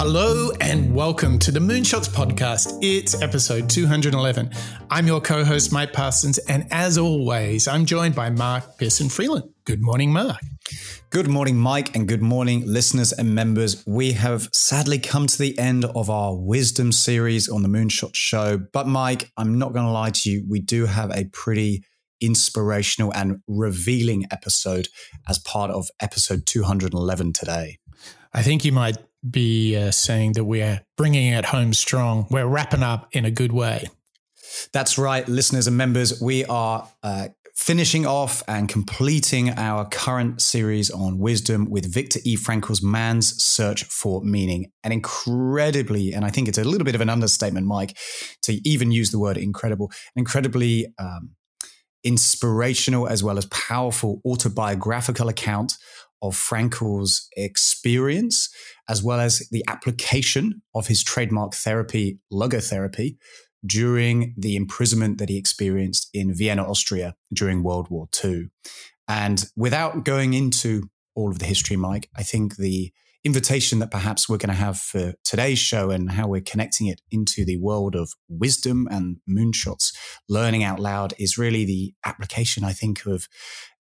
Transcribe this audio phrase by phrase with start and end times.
[0.00, 2.78] Hello and welcome to the Moonshots podcast.
[2.82, 4.48] It's episode 211.
[4.92, 9.50] I'm your co host, Mike Parsons, and as always, I'm joined by Mark Pearson Freeland.
[9.64, 10.38] Good morning, Mark.
[11.10, 13.84] Good morning, Mike, and good morning, listeners and members.
[13.88, 18.56] We have sadly come to the end of our wisdom series on the Moonshot Show.
[18.72, 21.82] But, Mike, I'm not going to lie to you, we do have a pretty
[22.20, 24.86] inspirational and revealing episode
[25.28, 27.78] as part of episode 211 today.
[28.32, 28.96] I think you might
[29.30, 32.26] be uh, saying that we're bringing it home strong.
[32.30, 33.86] We're wrapping up in a good way.
[34.72, 36.20] That's right, listeners and members.
[36.20, 42.36] We are uh, finishing off and completing our current series on wisdom with Viktor E.
[42.36, 44.70] Frankl's Man's Search for Meaning.
[44.84, 47.96] An incredibly, and I think it's a little bit of an understatement, Mike,
[48.42, 51.30] to even use the word incredible, incredibly um,
[52.04, 55.74] inspirational as well as powerful autobiographical account
[56.22, 58.48] of Frankl's experience,
[58.88, 63.16] as well as the application of his trademark therapy, logotherapy,
[63.66, 68.50] during the imprisonment that he experienced in Vienna, Austria during World War II.
[69.08, 72.92] And without going into all of the history, Mike, I think the
[73.24, 77.00] invitation that perhaps we're going to have for today's show and how we're connecting it
[77.10, 79.92] into the world of wisdom and moonshots,
[80.28, 83.28] learning out loud is really the application, I think, of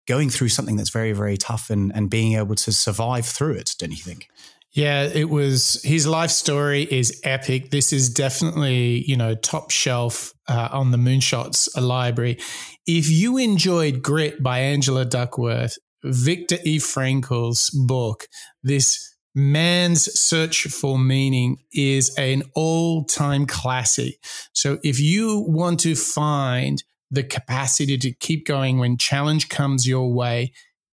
[0.08, 3.76] going through something that's very, very tough and, and being able to survive through it,
[3.78, 4.30] don't you think?
[4.76, 7.72] Yeah, it was his life story is epic.
[7.72, 12.38] This is definitely, you know, top shelf uh, on the Moonshots library.
[12.86, 16.80] If you enjoyed Grit by Angela Duckworth, Viktor E.
[16.80, 18.28] Frankl's book,
[18.64, 24.16] this Man's Search for Meaning is an all time classic.
[24.52, 30.14] So if you want to find the capacity to keep going when challenge comes your
[30.14, 30.52] way,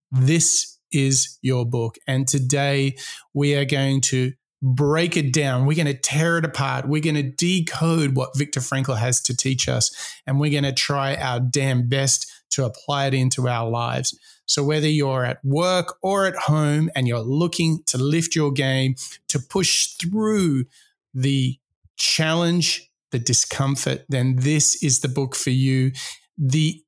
[0.09, 1.97] this is your book.
[2.07, 2.95] And today
[3.33, 4.33] we are going to
[4.63, 5.65] break it down.
[5.65, 6.87] We're going to tear it apart.
[6.87, 9.91] We're going to decode what Viktor Frankl has to teach us.
[10.25, 14.17] And we're going to try our damn best to apply it into our lives.
[14.45, 18.95] So, whether you're at work or at home and you're looking to lift your game,
[19.29, 20.65] to push through
[21.13, 21.57] the
[21.97, 25.91] challenge, the discomfort, then this is the book for you.
[26.37, 26.82] The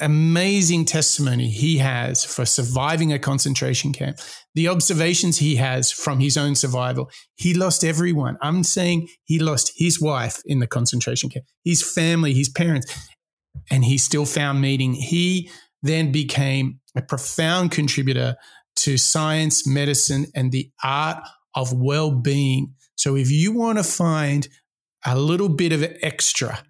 [0.00, 4.18] amazing testimony he has for surviving a concentration camp,
[4.54, 7.10] the observations he has from his own survival.
[7.36, 8.36] He lost everyone.
[8.40, 12.92] I'm saying he lost his wife in the concentration camp, his family, his parents,
[13.70, 14.94] and he still found meaning.
[14.94, 15.50] He
[15.82, 18.36] then became a profound contributor
[18.76, 21.22] to science, medicine, and the art
[21.54, 22.74] of well being.
[22.96, 24.48] So if you want to find
[25.04, 26.62] a little bit of extra,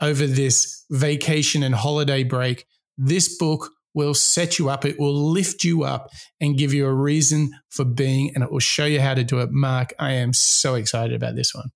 [0.00, 2.66] over this vacation and holiday break,
[2.96, 4.84] this book will set you up.
[4.84, 6.10] It will lift you up
[6.40, 9.40] and give you a reason for being, and it will show you how to do
[9.40, 9.50] it.
[9.50, 11.70] Mark, I am so excited about this one.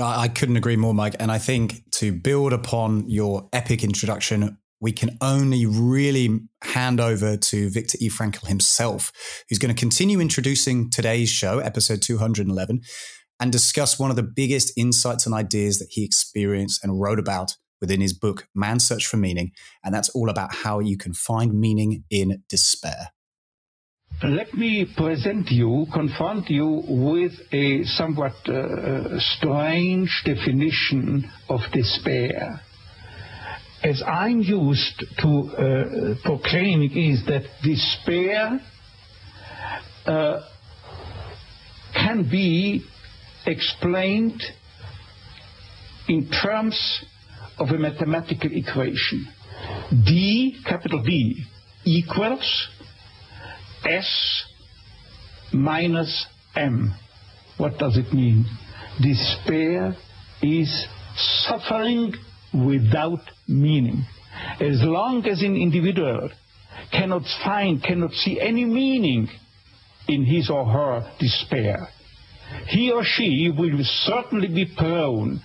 [0.00, 1.16] I couldn't agree more, Mike.
[1.18, 7.36] And I think to build upon your epic introduction, we can only really hand over
[7.36, 8.10] to Viktor E.
[8.10, 9.10] Frankl himself,
[9.48, 12.82] who's going to continue introducing today's show, episode 211,
[13.40, 17.56] and discuss one of the biggest insights and ideas that he experienced and wrote about
[17.80, 19.52] within his book, Man's Search for Meaning.
[19.84, 23.12] And that's all about how you can find meaning in despair.
[24.22, 32.60] Let me present you, confront you with a somewhat uh, strange definition of despair.
[33.84, 38.58] As I'm used to uh, proclaiming is that despair
[40.06, 40.40] uh,
[41.94, 42.86] can be
[43.46, 44.42] explained
[46.08, 46.78] in terms
[47.58, 49.26] of a mathematical equation.
[49.90, 51.44] D, capital D,
[51.84, 52.68] equals
[53.84, 54.44] S
[55.52, 56.94] minus M.
[57.56, 58.44] What does it mean?
[59.00, 59.96] Despair
[60.42, 60.86] is
[61.46, 62.12] suffering
[62.52, 64.04] without meaning.
[64.60, 66.30] As long as an individual
[66.92, 69.28] cannot find, cannot see any meaning
[70.08, 71.88] in his or her despair,
[72.68, 75.40] he or she will certainly be prone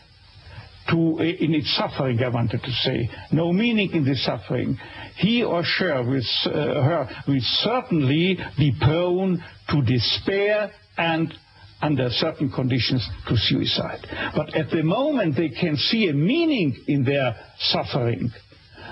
[0.89, 3.09] to in its suffering, I wanted to say.
[3.31, 4.77] No meaning in the suffering.
[5.15, 11.33] He or she will, uh, her will certainly be prone to despair and
[11.81, 14.05] under certain conditions to suicide.
[14.35, 18.31] But at the moment they can see a meaning in their suffering,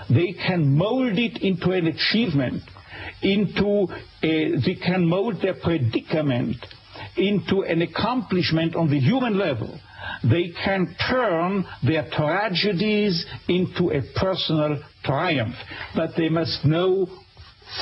[0.09, 2.63] they can mold it into an achievement,
[3.21, 3.88] into
[4.23, 6.57] a, they can mold their predicament
[7.17, 9.79] into an accomplishment on the human level
[10.23, 15.56] they can turn their tragedies into a personal triumph.
[15.95, 17.07] But they must know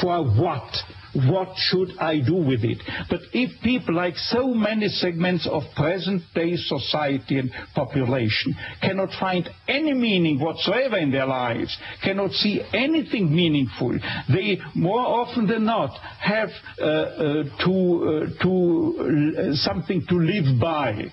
[0.01, 0.69] for what
[1.13, 2.79] what should I do with it?
[3.09, 9.49] But if people, like so many segments of present day society and population, cannot find
[9.67, 13.97] any meaning whatsoever in their lives, cannot see anything meaningful,
[14.29, 16.49] they more often than not have
[16.79, 21.11] uh, uh, to, uh, to uh, something to live by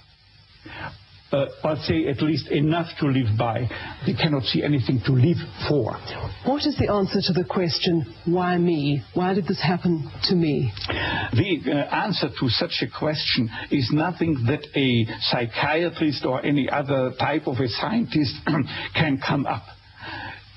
[1.35, 3.69] uh, I'd say at least enough to live by.
[4.07, 5.39] They cannot see anything to live
[5.69, 5.93] for.
[6.47, 9.03] What is the answer to the question, why me?
[9.15, 10.73] Why did this happen to me?
[11.33, 17.13] The uh, answer to such a question is nothing that a psychiatrist or any other
[17.19, 18.35] type of a scientist
[18.95, 19.65] can come up.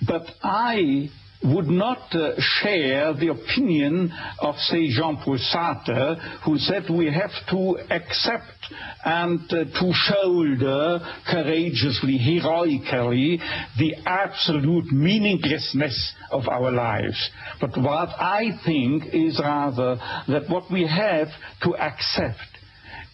[0.06, 1.10] But I
[1.44, 7.78] would not uh, share the opinion of, say, Jean-Paul Sartre, who said we have to
[7.92, 8.74] accept
[9.06, 11.00] and uh, to shoulder
[11.30, 13.40] courageously, heroically,
[13.78, 17.30] the absolute meaninglessness of our lives.
[17.62, 19.98] But what I think is rather
[20.28, 21.28] that what we have
[21.64, 22.40] to accept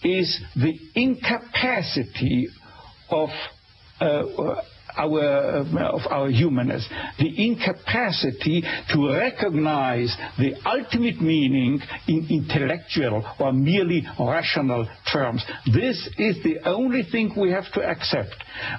[0.03, 2.47] is the incapacity
[3.09, 3.29] of
[4.01, 4.61] uh,
[4.97, 6.87] our, uh, of our humanness,
[7.19, 15.43] the incapacity to recognize the ultimate meaning in intellectual or merely rational terms.
[15.73, 18.35] This is the only thing we have to accept.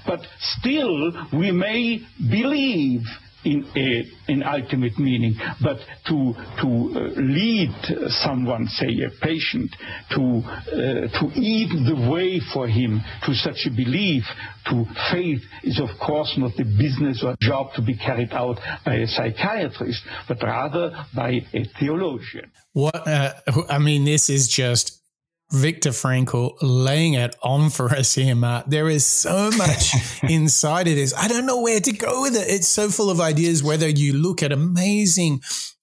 [0.07, 2.01] But still, we may
[2.31, 3.03] believe
[3.45, 7.71] in, a, in ultimate meaning, but to, to uh, lead
[8.09, 9.75] someone, say a patient,
[10.11, 14.25] to, uh, to even the way for him to such a belief,
[14.67, 18.95] to faith, is of course not the business or job to be carried out by
[18.95, 22.51] a psychiatrist, but rather by a theologian.
[22.73, 23.35] What uh,
[23.69, 25.04] I mean, this is just
[25.53, 28.67] Viktor Frankl laying it on for us here, Mark.
[28.67, 31.15] There is so much inside of this.
[31.15, 32.49] I don't know where to go with it.
[32.49, 35.43] It's so full of ideas, whether you look at amazing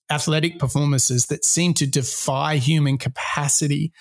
[0.10, 3.94] athletic performances that seem to defy human capacity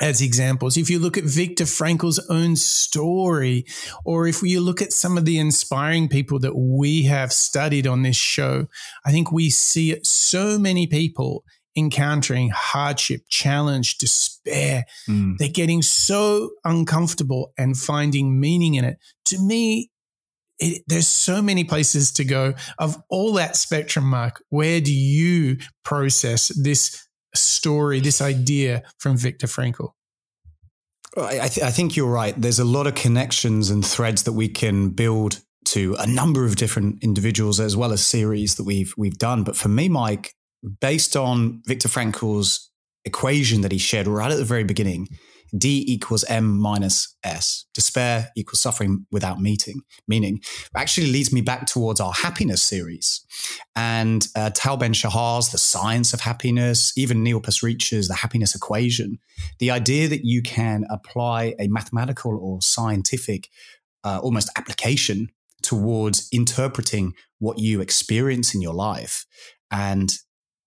[0.00, 0.76] as examples.
[0.76, 3.64] If you look at Viktor Frankl's own story,
[4.04, 8.02] or if you look at some of the inspiring people that we have studied on
[8.02, 8.66] this show,
[9.04, 11.44] I think we see so many people
[11.76, 14.84] encountering hardship, challenge, despair.
[15.08, 15.36] Mm.
[15.38, 18.98] They're getting so uncomfortable and finding meaning in it.
[19.26, 19.90] To me,
[20.58, 22.54] it, there's so many places to go.
[22.78, 29.46] Of all that spectrum, Mark, where do you process this story, this idea from Viktor
[29.46, 29.92] Frankl?
[31.16, 32.40] I, th- I think you're right.
[32.40, 36.56] There's a lot of connections and threads that we can build to a number of
[36.56, 39.42] different individuals as well as series that we've we've done.
[39.42, 40.34] But for me, Mike,
[40.80, 42.70] based on Viktor Frankl's
[43.04, 45.08] equation that he shared right at the very beginning,
[45.56, 47.64] D equals M minus S.
[47.74, 50.40] Despair equals suffering without meeting, meaning
[50.76, 53.24] actually leads me back towards our happiness series.
[53.74, 59.18] And uh, Tal Ben Shahar's The Science of Happiness, even Neil Pasricha's The Happiness Equation.
[59.58, 63.48] The idea that you can apply a mathematical or scientific
[64.04, 65.30] uh, almost application
[65.62, 69.26] towards interpreting what you experience in your life
[69.70, 70.16] and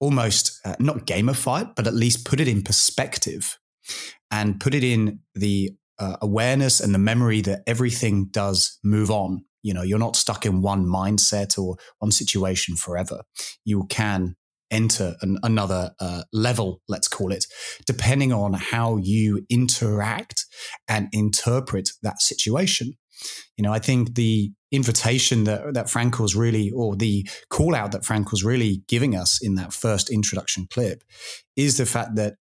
[0.04, 3.58] almost uh, not gamify it, but at least put it in perspective
[4.30, 9.46] and put it in the uh, awareness and the memory that everything does move on.
[9.62, 13.22] You know, you're not stuck in one mindset or one situation forever.
[13.64, 14.36] You can
[14.70, 17.46] enter an, another uh, level, let's call it,
[17.86, 20.46] depending on how you interact
[20.90, 22.98] and interpret that situation.
[23.56, 28.04] You know, I think the invitation that, that Frankl's really, or the call out that
[28.04, 31.04] Frankl's really giving us in that first introduction clip
[31.56, 32.36] is the fact that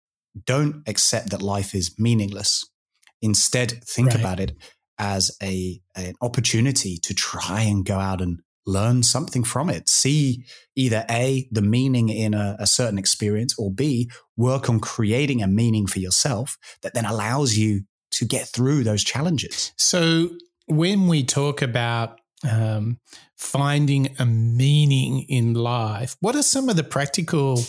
[0.46, 2.64] don't accept that life is meaningless.
[3.20, 4.20] Instead, think right.
[4.20, 4.52] about it
[4.96, 9.88] as a, an opportunity to try and go out and learn something from it.
[9.88, 10.44] See
[10.76, 15.49] either A, the meaning in a, a, certain experience, or B, work on creating a
[15.49, 17.82] meaning for yourself that then allows you
[18.12, 19.72] to get through those challenges.
[19.76, 20.30] So,
[20.66, 22.99] when we talk about um,
[23.37, 27.62] finding a meaning in life, what are some of the practical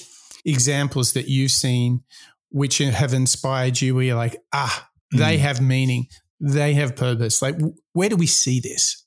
[0.45, 2.03] examples that you've seen
[2.49, 5.39] which have inspired you where you're like, ah, they mm.
[5.39, 6.07] have meaning,
[6.39, 7.41] they have purpose?
[7.41, 7.55] Like,
[7.93, 9.05] where do we see this?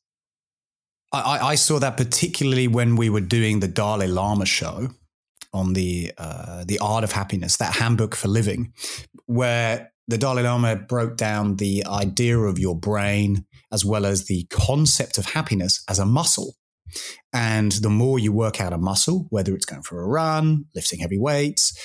[1.12, 4.88] I, I, saw that particularly when we were doing the Dalai Lama show
[5.52, 8.72] on the uh, the art of happiness, that handbook for living,
[9.26, 13.44] where the Dalai Lama broke down the idea of your brain
[13.74, 16.54] as well as the concept of happiness as a muscle.
[17.32, 21.00] And the more you work out a muscle, whether it's going for a run, lifting
[21.00, 21.76] heavy weights,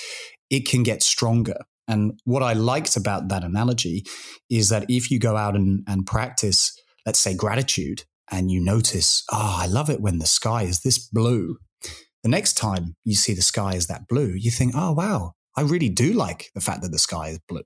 [0.48, 1.56] it can get stronger.
[1.88, 4.04] And what I liked about that analogy
[4.48, 6.72] is that if you go out and, and practice,
[7.04, 10.98] let's say, gratitude, and you notice, oh, I love it when the sky is this
[10.98, 11.58] blue,
[12.22, 15.62] the next time you see the sky is that blue, you think, oh, wow, I
[15.62, 17.62] really do like the fact that the sky is blue.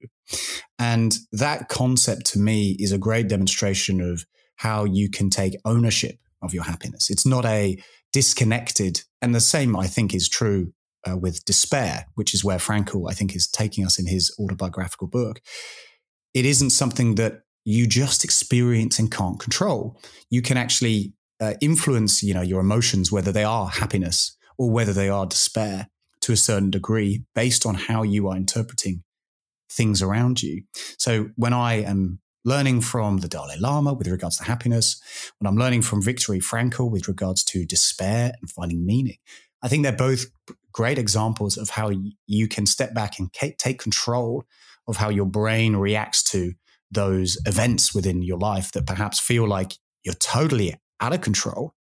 [0.78, 4.24] And that concept to me is a great demonstration of
[4.56, 7.10] how you can take ownership of your happiness.
[7.10, 7.76] It's not a
[8.12, 10.72] disconnected, and the same I think is true
[11.08, 15.08] uh, with despair, which is where Frankl, I think, is taking us in his autobiographical
[15.08, 15.40] book.
[16.32, 20.00] It isn't something that you just experience and can't control.
[20.30, 24.92] You can actually uh, influence, you know, your emotions, whether they are happiness or whether
[24.92, 25.88] they are despair
[26.24, 29.02] to a certain degree based on how you are interpreting
[29.70, 30.62] things around you.
[30.98, 35.00] So when I am learning from the Dalai Lama with regards to happiness,
[35.38, 39.18] when I'm learning from Viktor Frankl with regards to despair and finding meaning,
[39.62, 40.26] I think they're both
[40.72, 41.92] great examples of how
[42.26, 44.44] you can step back and take control
[44.86, 46.52] of how your brain reacts to
[46.90, 51.74] those events within your life that perhaps feel like you're totally out of control.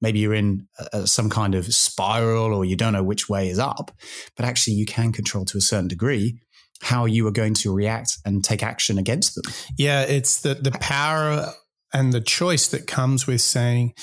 [0.00, 3.58] Maybe you're in a, some kind of spiral or you don't know which way is
[3.58, 3.90] up,
[4.36, 6.40] but actually you can control to a certain degree
[6.80, 9.52] how you are going to react and take action against them.
[9.76, 11.52] Yeah, it's the the power
[11.92, 13.94] and the choice that comes with saying,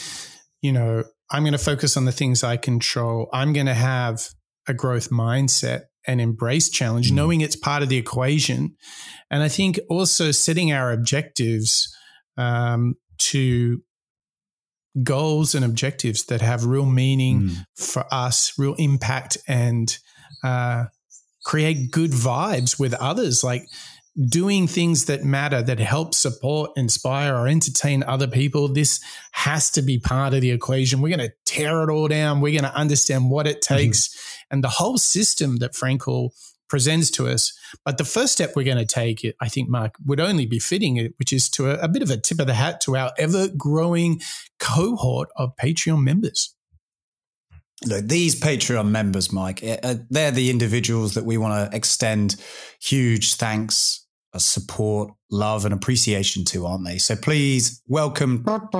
[0.61, 3.29] you know, I'm going to focus on the things I control.
[3.31, 4.29] I'm going to have
[4.67, 7.15] a growth mindset and embrace challenge, mm.
[7.15, 8.75] knowing it's part of the equation.
[9.31, 11.93] And I think also setting our objectives
[12.37, 13.81] um, to
[15.03, 17.65] goals and objectives that have real meaning mm.
[17.75, 19.97] for us, real impact, and
[20.43, 20.85] uh,
[21.43, 23.43] create good vibes with others.
[23.43, 23.67] Like
[24.29, 28.69] doing things that matter, that help support, inspire, or entertain other people.
[28.69, 31.01] This has to be part of the equation.
[31.01, 32.39] We're going to tear it all down.
[32.39, 33.75] We're going to understand what it mm-hmm.
[33.75, 34.53] takes mm-hmm.
[34.55, 36.29] and the whole system that Frankl
[36.67, 37.53] presents to us.
[37.83, 41.13] But the first step we're going to take, I think, Mark, would only be fitting
[41.17, 43.47] which is to a, a bit of a tip of the hat to our ever
[43.49, 44.21] growing
[44.59, 46.55] cohort of Patreon members.
[47.85, 52.37] Look, these Patreon members, Mike, eh, uh, they're the individuals that we want to extend
[52.79, 54.04] huge thanks
[54.39, 56.97] support, love, and appreciation to, aren't they?
[56.97, 58.71] So please welcome Bob,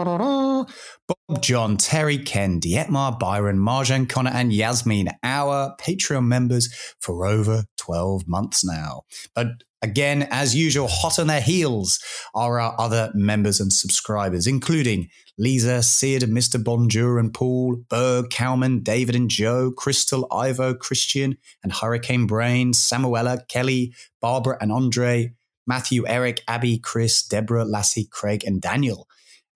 [1.42, 8.28] John, Terry, Ken, Dietmar, Byron, Marjan, Connor, and Yasmin, our Patreon members for over 12
[8.28, 9.02] months now.
[9.34, 9.48] But
[9.82, 12.00] again, as usual, hot on their heels
[12.34, 16.64] are our other members and subscribers, including Lisa, Sid, Mr.
[16.64, 23.48] Bonjour and Paul, Berg, Cowman, David and Joe, Crystal, Ivo, Christian, and Hurricane Brain, Samoela,
[23.50, 25.34] Kelly, Barbara and Andre,
[25.68, 29.08] Matthew, Eric, Abby, Chris, Deborah, Lasse, Craig, and Daniel.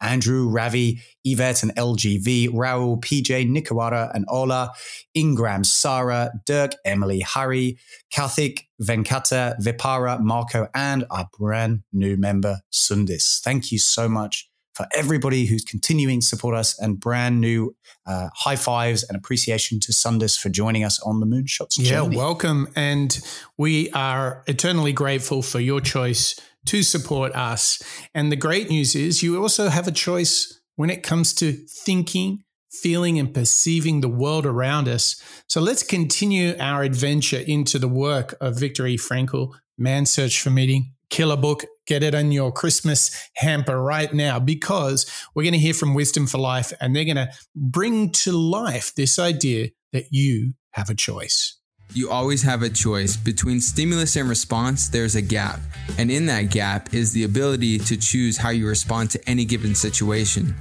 [0.01, 4.71] Andrew, Ravi, Yvette, and LGV, Rahul, PJ, Nicoara, and Ola,
[5.13, 7.77] Ingram, Sarah, Dirk, Emily, Harry,
[8.09, 13.41] Kathik, Venkata, Vipara, Marco, and our brand new member, Sundis.
[13.41, 14.48] Thank you so much
[14.79, 19.77] for everybody who's continuing to support us and brand new uh, high fives and appreciation
[19.77, 22.15] to Sundus for joining us on the Moonshots journey.
[22.15, 22.69] Yeah, welcome.
[22.77, 23.19] And
[23.57, 27.83] we are eternally grateful for your choice to support us.
[28.15, 32.45] And the great news is you also have a choice when it comes to thinking,
[32.71, 35.21] feeling, and perceiving the world around us.
[35.47, 38.95] So let's continue our adventure into the work of Viktor E.
[38.95, 41.65] Frankl, Man's Search for Meaning, killer book.
[41.87, 46.27] Get it on your Christmas hamper right now because we're going to hear from Wisdom
[46.27, 50.95] for Life and they're going to bring to life this idea that you have a
[50.95, 51.57] choice.
[51.91, 53.17] You always have a choice.
[53.17, 55.59] Between stimulus and response, there's a gap.
[55.97, 59.73] And in that gap is the ability to choose how you respond to any given
[59.73, 60.53] situation.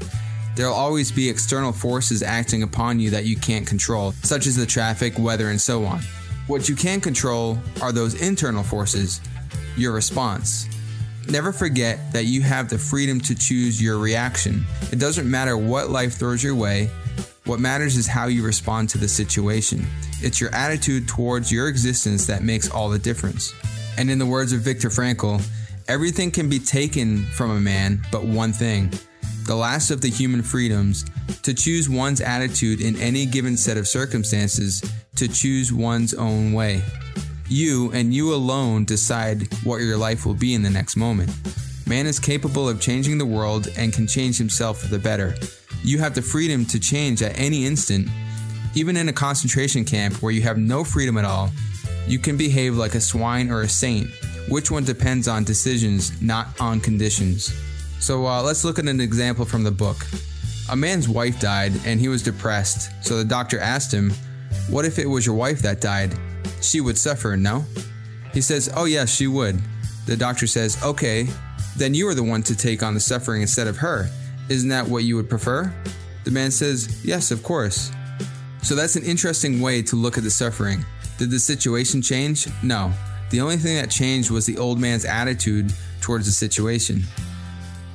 [0.56, 4.64] There'll always be external forces acting upon you that you can't control, such as the
[4.64, 6.00] traffic, weather, and so on.
[6.46, 9.20] What you can control are those internal forces,
[9.78, 10.66] your response.
[11.28, 14.64] Never forget that you have the freedom to choose your reaction.
[14.90, 16.90] It doesn't matter what life throws your way,
[17.44, 19.86] what matters is how you respond to the situation.
[20.20, 23.54] It's your attitude towards your existence that makes all the difference.
[23.96, 25.42] And in the words of Viktor Frankl,
[25.86, 28.90] everything can be taken from a man but one thing
[29.48, 31.06] the last of the human freedoms,
[31.42, 34.82] to choose one's attitude in any given set of circumstances,
[35.16, 36.82] to choose one's own way.
[37.50, 41.30] You and you alone decide what your life will be in the next moment.
[41.88, 45.34] Man is capable of changing the world and can change himself for the better.
[45.82, 48.08] You have the freedom to change at any instant.
[48.74, 51.50] Even in a concentration camp where you have no freedom at all,
[52.06, 54.10] you can behave like a swine or a saint.
[54.50, 57.54] Which one depends on decisions, not on conditions.
[57.98, 60.06] So uh, let's look at an example from the book.
[60.70, 64.12] A man's wife died and he was depressed, so the doctor asked him,
[64.68, 66.14] What if it was your wife that died?
[66.60, 67.64] She would suffer, no?
[68.32, 69.60] He says, Oh, yes, she would.
[70.06, 71.28] The doctor says, Okay,
[71.76, 74.08] then you are the one to take on the suffering instead of her.
[74.48, 75.72] Isn't that what you would prefer?
[76.24, 77.90] The man says, Yes, of course.
[78.62, 80.84] So that's an interesting way to look at the suffering.
[81.18, 82.46] Did the situation change?
[82.62, 82.92] No.
[83.30, 87.02] The only thing that changed was the old man's attitude towards the situation.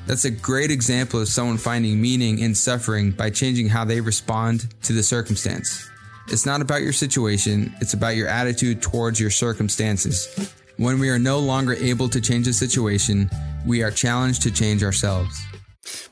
[0.06, 4.68] That's a great example of someone finding meaning in suffering by changing how they respond
[4.84, 5.90] to the circumstance.
[6.30, 10.54] It's not about your situation, it's about your attitude towards your circumstances.
[10.78, 13.30] When we are no longer able to change a situation,
[13.66, 15.46] we are challenged to change ourselves.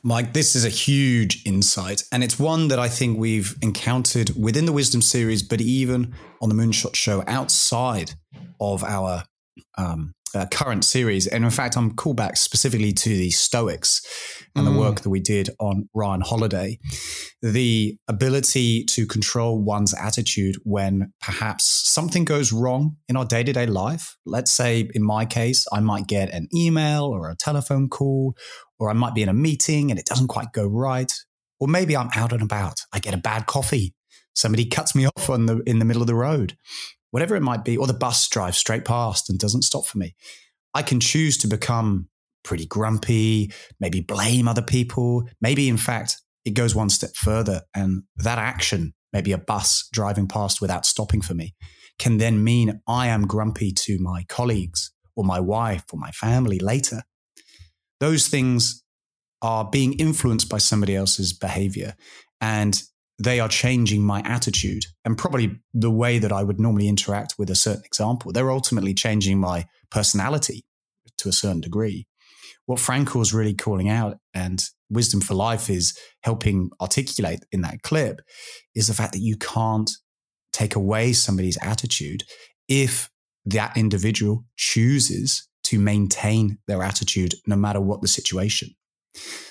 [0.04, 4.66] Mike, this is a huge insight, and it's one that I think we've encountered within
[4.66, 8.14] the Wisdom series, but even on the Moonshot Show outside
[8.60, 9.24] of our
[9.78, 11.28] um, uh, current series.
[11.28, 14.02] And in fact, I'm called back specifically to the Stoics
[14.56, 14.74] and mm.
[14.74, 16.80] the work that we did on Ryan Holiday.
[17.42, 23.54] The ability to control one's attitude when perhaps something goes wrong in our day to
[23.54, 24.16] day life.
[24.26, 28.36] Let's say, in my case, I might get an email or a telephone call,
[28.80, 31.12] or I might be in a meeting and it doesn't quite go right.
[31.60, 32.82] Or maybe I'm out and about.
[32.92, 33.94] I get a bad coffee.
[34.34, 36.56] Somebody cuts me off on the, in the middle of the road
[37.12, 40.16] whatever it might be, or the bus drives straight past and doesn't stop for me.
[40.74, 42.08] I can choose to become
[42.44, 45.28] pretty grumpy, maybe blame other people.
[45.42, 47.62] Maybe, in fact, it goes one step further.
[47.76, 51.54] And that action, maybe a bus driving past without stopping for me,
[52.00, 56.60] can then mean I am grumpy to my colleagues or my wife or my family
[56.60, 57.04] later.
[58.00, 58.84] Those things
[59.42, 61.96] are being influenced by somebody else's behavior.
[62.40, 62.82] And
[63.24, 67.50] they are changing my attitude and probably the way that I would normally interact with
[67.50, 68.32] a certain example.
[68.32, 70.66] They're ultimately changing my personality
[71.20, 72.08] to a certain degree.
[72.66, 77.82] What Frankl is really calling out and Wisdom for Life is helping articulate in that
[77.82, 78.22] clip
[78.76, 79.90] is the fact that you can't
[80.54, 82.24] take away somebody's attitude
[82.68, 83.10] if
[83.46, 88.70] that individual chooses to maintain their attitude no matter what the situation.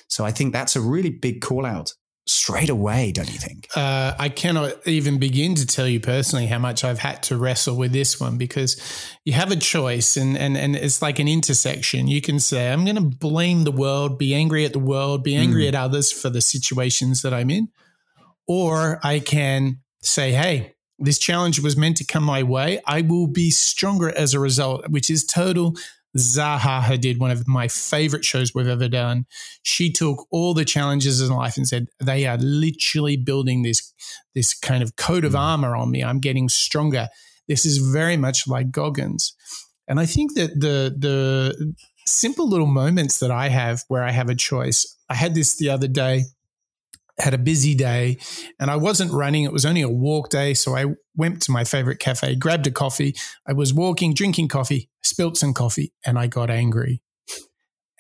[0.09, 1.93] So I think that's a really big call out
[2.31, 3.69] straight away, don't you think?
[3.75, 7.77] Uh, I cannot even begin to tell you personally how much I've had to wrestle
[7.77, 8.81] with this one because
[9.25, 12.09] you have a choice and, and, and it's like an intersection.
[12.09, 15.35] You can say, I'm going to blame the world, be angry at the world, be
[15.35, 15.69] angry mm.
[15.69, 17.69] at others for the situations that I'm in.
[18.47, 22.81] Or I can say, hey, this challenge was meant to come my way.
[22.87, 25.75] I will be stronger as a result, which is total
[26.17, 29.27] Zaha Hadid, one of my favorite shows we've ever done.
[29.63, 33.93] She took all the challenges in life and said, they are literally building this,
[34.35, 35.39] this kind of coat of mm.
[35.39, 36.03] armor on me.
[36.03, 37.09] I'm getting stronger.
[37.49, 39.35] This is very much like Goggins.
[39.87, 41.75] And I think that the, the
[42.07, 45.71] simple little moments that I have where I have a choice, I had this the
[45.71, 46.25] other day
[47.21, 48.19] had a busy day
[48.59, 49.45] and I wasn't running.
[49.45, 50.55] It was only a walk day.
[50.55, 53.15] So I went to my favorite cafe, grabbed a coffee.
[53.47, 57.03] I was walking, drinking coffee, spilt some coffee, and I got angry.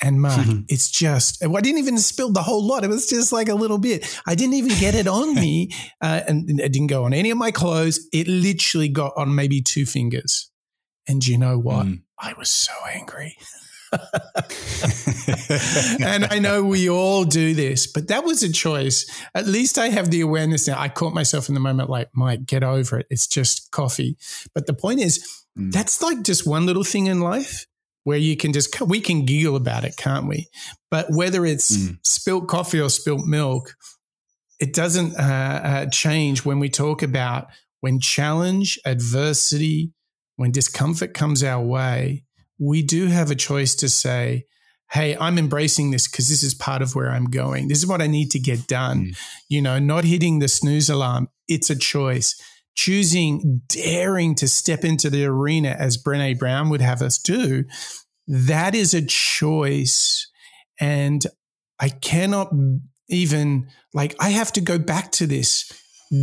[0.02, 0.61] And Mark, mm-hmm.
[0.68, 2.85] it's just, I didn't even spill the whole lot.
[2.85, 4.18] It was just like a little bit.
[4.26, 5.70] I didn't even get it on me.
[6.02, 8.09] Uh, and it didn't go on any of my clothes.
[8.11, 10.50] It literally got on maybe two fingers.
[11.06, 11.87] And you know what?
[11.87, 12.02] Mm.
[12.18, 13.37] I was so angry.
[16.00, 19.11] and I know we all do this, but that was a choice.
[19.35, 20.79] At least I have the awareness now.
[20.79, 23.07] I caught myself in the moment like, Mike, get over it.
[23.11, 24.16] It's just coffee.
[24.55, 25.72] But the point is, mm.
[25.72, 27.66] that's like just one little thing in life
[28.05, 30.48] where you can just, we can giggle about it, can't we?
[30.90, 31.98] But whether it's mm.
[32.03, 33.74] spilt coffee or spilt milk,
[34.61, 37.48] it doesn't uh, uh, change when we talk about
[37.81, 39.92] when challenge, adversity,
[40.37, 42.24] when discomfort comes our way
[42.61, 44.44] we do have a choice to say,
[44.92, 47.68] hey, I'm embracing this because this is part of where I'm going.
[47.68, 49.07] This is what I need to get done.
[49.07, 49.18] Mm.
[49.49, 51.29] You know, not hitting the snooze alarm.
[51.49, 52.40] It's a choice.
[52.75, 57.64] Choosing, daring to step into the arena as Brene Brown would have us do,
[58.27, 60.29] that is a choice.
[60.79, 61.25] And
[61.79, 62.53] I cannot
[63.09, 65.70] even, like, I have to go back to this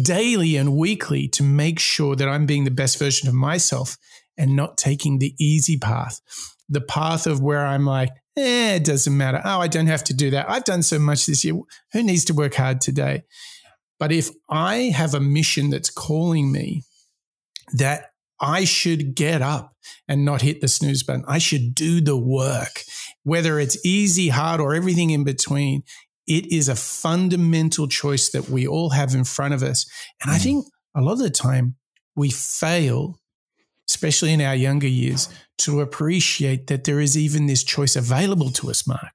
[0.04, 3.98] daily and weekly to make sure that I'm being the best version of myself
[4.38, 6.22] and not taking the easy path,
[6.70, 9.42] the path of where I'm like, eh, it doesn't matter.
[9.44, 10.50] Oh, I don't have to do that.
[10.50, 11.60] I've done so much this year.
[11.94, 13.24] Who needs to work hard today?
[14.00, 16.84] But if I have a mission that's calling me,
[17.74, 19.74] that I should get up
[20.08, 21.26] and not hit the snooze button.
[21.28, 22.84] I should do the work,
[23.24, 25.84] whether it's easy, hard, or everything in between.
[26.28, 29.90] It is a fundamental choice that we all have in front of us.
[30.22, 30.44] And I mm.
[30.44, 31.76] think a lot of the time
[32.16, 33.20] we fail
[33.88, 38.70] especially in our younger years, to appreciate that there is even this choice available to
[38.70, 39.14] us, Mark.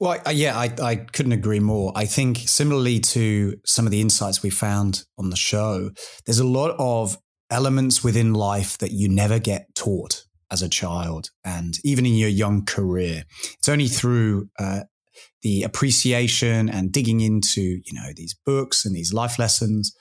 [0.00, 1.92] Well, I, yeah, I, I couldn't agree more.
[1.94, 5.90] I think similarly to some of the insights we found on the show,
[6.24, 7.18] there's a lot of
[7.50, 12.28] elements within life that you never get taught as a child and even in your
[12.28, 13.24] young career.
[13.58, 14.82] It's only through uh,
[15.42, 19.94] the appreciation and digging into, you know, these books and these life lessons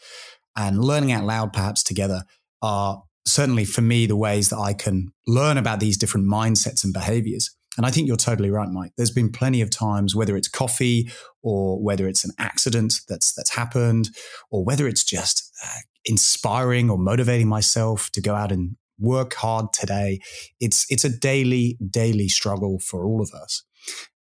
[0.55, 2.23] and learning out loud, perhaps together,
[2.61, 6.93] are certainly for me the ways that I can learn about these different mindsets and
[6.93, 7.55] behaviors.
[7.77, 8.91] And I think you're totally right, Mike.
[8.95, 11.09] There's been plenty of times, whether it's coffee
[11.43, 14.09] or whether it's an accident that's that's happened,
[14.49, 19.73] or whether it's just uh, inspiring or motivating myself to go out and work hard
[19.73, 20.19] today.
[20.61, 23.63] It's it's a daily daily struggle for all of us.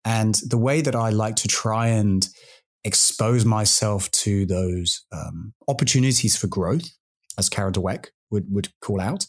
[0.05, 2.29] And the way that I like to try and
[2.85, 6.91] expose myself to those um, opportunities for growth,
[7.39, 9.27] as Carol Dweck would, would call out,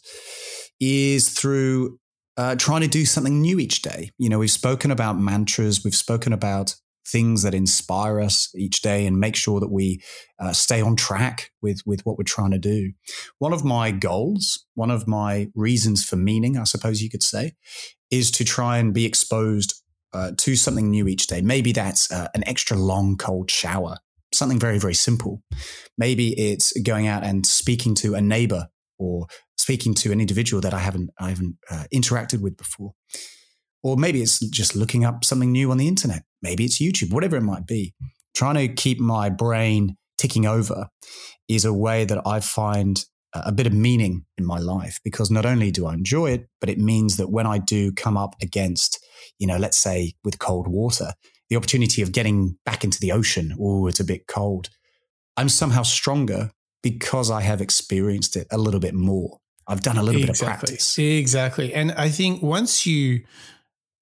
[0.80, 1.98] is through
[2.36, 4.10] uh, trying to do something new each day.
[4.18, 6.74] You know, we've spoken about mantras, we've spoken about
[7.06, 10.00] things that inspire us each day and make sure that we
[10.38, 12.92] uh, stay on track with with what we're trying to do.
[13.38, 17.52] One of my goals, one of my reasons for meaning, I suppose you could say,
[18.10, 19.74] is to try and be exposed
[20.12, 21.40] uh, to something new each day.
[21.40, 23.98] Maybe that's uh, an extra long cold shower,
[24.32, 25.42] something very very simple.
[25.98, 28.68] Maybe it's going out and speaking to a neighbor
[29.00, 32.92] or speaking to an individual that I haven't I haven't uh, interacted with before.
[33.82, 36.22] Or maybe it's just looking up something new on the internet.
[36.42, 37.94] Maybe it's YouTube, whatever it might be.
[38.34, 40.88] Trying to keep my brain ticking over
[41.48, 45.46] is a way that I find a bit of meaning in my life because not
[45.46, 49.04] only do I enjoy it, but it means that when I do come up against,
[49.38, 51.12] you know, let's say with cold water,
[51.48, 54.68] the opportunity of getting back into the ocean, oh, it's a bit cold,
[55.36, 56.50] I'm somehow stronger
[56.82, 59.38] because I have experienced it a little bit more.
[59.66, 60.46] I've done a little exactly.
[60.46, 60.98] bit of practice.
[60.98, 61.74] Exactly.
[61.74, 63.24] And I think once you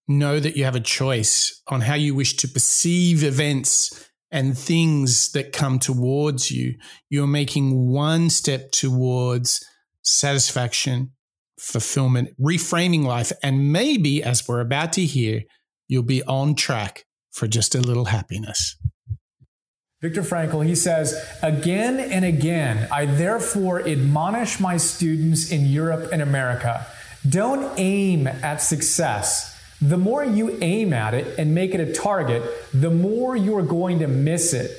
[0.06, 5.32] know that you have a choice on how you wish to perceive events and things
[5.32, 6.74] that come towards you,
[7.10, 9.64] you're making one step towards
[10.02, 11.12] satisfaction,
[11.60, 13.32] fulfillment, reframing life.
[13.42, 15.42] And maybe, as we're about to hear,
[15.86, 18.76] you'll be on track for just a little happiness.
[20.00, 26.22] Viktor Frankl, he says, Again and again, I therefore admonish my students in Europe and
[26.22, 26.86] America
[27.28, 29.60] don't aim at success.
[29.82, 33.62] The more you aim at it and make it a target, the more you are
[33.62, 34.70] going to miss it.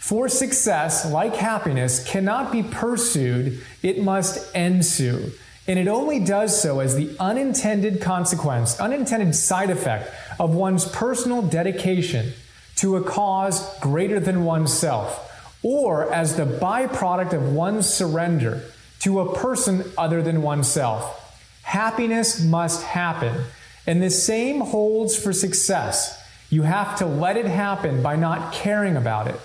[0.00, 5.30] For success, like happiness, cannot be pursued, it must ensue.
[5.68, 11.40] And it only does so as the unintended consequence, unintended side effect of one's personal
[11.40, 12.32] dedication
[12.76, 15.22] to a cause greater than oneself,
[15.62, 18.62] or as the byproduct of one's surrender
[19.00, 21.22] to a person other than oneself.
[21.62, 23.44] Happiness must happen.
[23.86, 26.22] And the same holds for success.
[26.50, 29.40] You have to let it happen by not caring about it.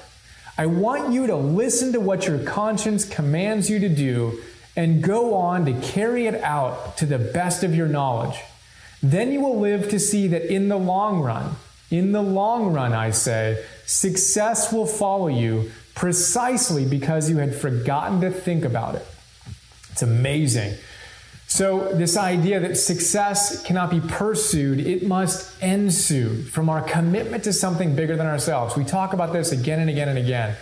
[0.57, 4.39] I want you to listen to what your conscience commands you to do
[4.75, 8.39] and go on to carry it out to the best of your knowledge.
[9.01, 11.55] Then you will live to see that in the long run,
[11.91, 18.21] in the long run, I say, success will follow you precisely because you had forgotten
[18.21, 19.05] to think about it.
[19.91, 20.75] It's amazing.
[21.47, 27.51] So, this idea that success cannot be pursued, it must ensue from our commitment to
[27.51, 28.77] something bigger than ourselves.
[28.77, 30.55] We talk about this again and again and again.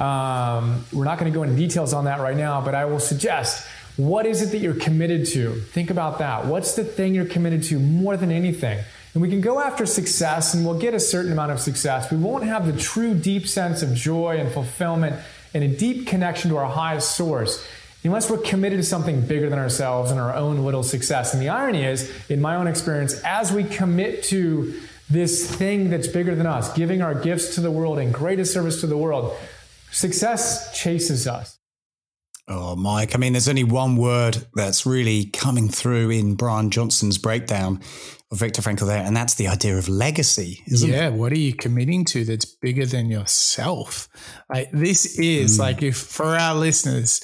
[0.00, 2.98] Um, we're not going to go into details on that right now, but I will
[2.98, 5.54] suggest what is it that you're committed to?
[5.54, 6.46] Think about that.
[6.46, 8.82] What's the thing you're committed to more than anything?
[9.14, 12.10] And we can go after success and we'll get a certain amount of success.
[12.10, 15.16] We won't have the true deep sense of joy and fulfillment
[15.52, 17.66] and a deep connection to our highest source
[18.04, 21.34] unless we're committed to something bigger than ourselves and our own little success.
[21.34, 26.08] And the irony is, in my own experience, as we commit to this thing that's
[26.08, 29.36] bigger than us, giving our gifts to the world and greatest service to the world,
[29.90, 31.58] success chases us.
[32.48, 33.14] Oh, Mike.
[33.14, 37.80] I mean, there's only one word that's really coming through in Brian Johnson's breakdown
[38.32, 41.12] of Viktor Frankl there, and that's the idea of legacy, isn't yeah, it?
[41.12, 44.08] what are you committing to that's bigger than yourself?
[44.52, 45.60] Like, this is mm.
[45.60, 47.20] like if for our listeners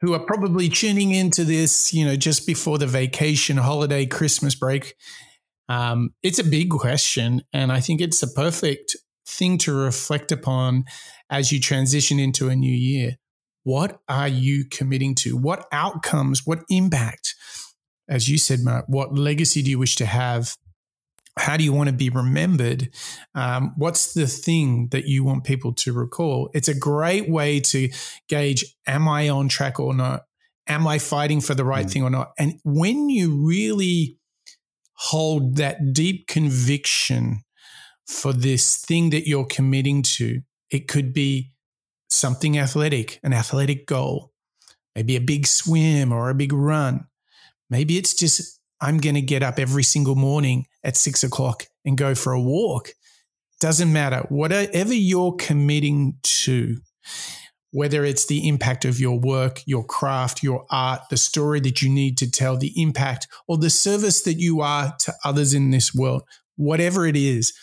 [0.00, 4.94] who are probably tuning into this, you know, just before the vacation, holiday, Christmas break,
[5.68, 7.42] um, it's a big question.
[7.52, 8.96] And I think it's a perfect
[9.26, 10.84] thing to reflect upon
[11.28, 13.16] as you transition into a new year.
[13.64, 15.36] What are you committing to?
[15.36, 17.34] What outcomes, what impact?
[18.08, 20.56] As you said, Mark, what legacy do you wish to have?
[21.38, 22.90] How do you want to be remembered?
[23.34, 26.50] Um, what's the thing that you want people to recall?
[26.52, 27.88] It's a great way to
[28.28, 30.24] gauge am I on track or not?
[30.68, 31.90] Am I fighting for the right mm.
[31.90, 32.32] thing or not?
[32.38, 34.18] And when you really
[34.94, 37.42] hold that deep conviction
[38.06, 41.52] for this thing that you're committing to, it could be
[42.08, 44.32] something athletic, an athletic goal,
[44.94, 47.06] maybe a big swim or a big run.
[47.72, 51.96] Maybe it's just, I'm going to get up every single morning at six o'clock and
[51.96, 52.90] go for a walk.
[53.60, 54.26] Doesn't matter.
[54.28, 56.76] Whatever you're committing to,
[57.70, 61.88] whether it's the impact of your work, your craft, your art, the story that you
[61.88, 65.94] need to tell, the impact, or the service that you are to others in this
[65.94, 66.24] world,
[66.56, 67.54] whatever it is,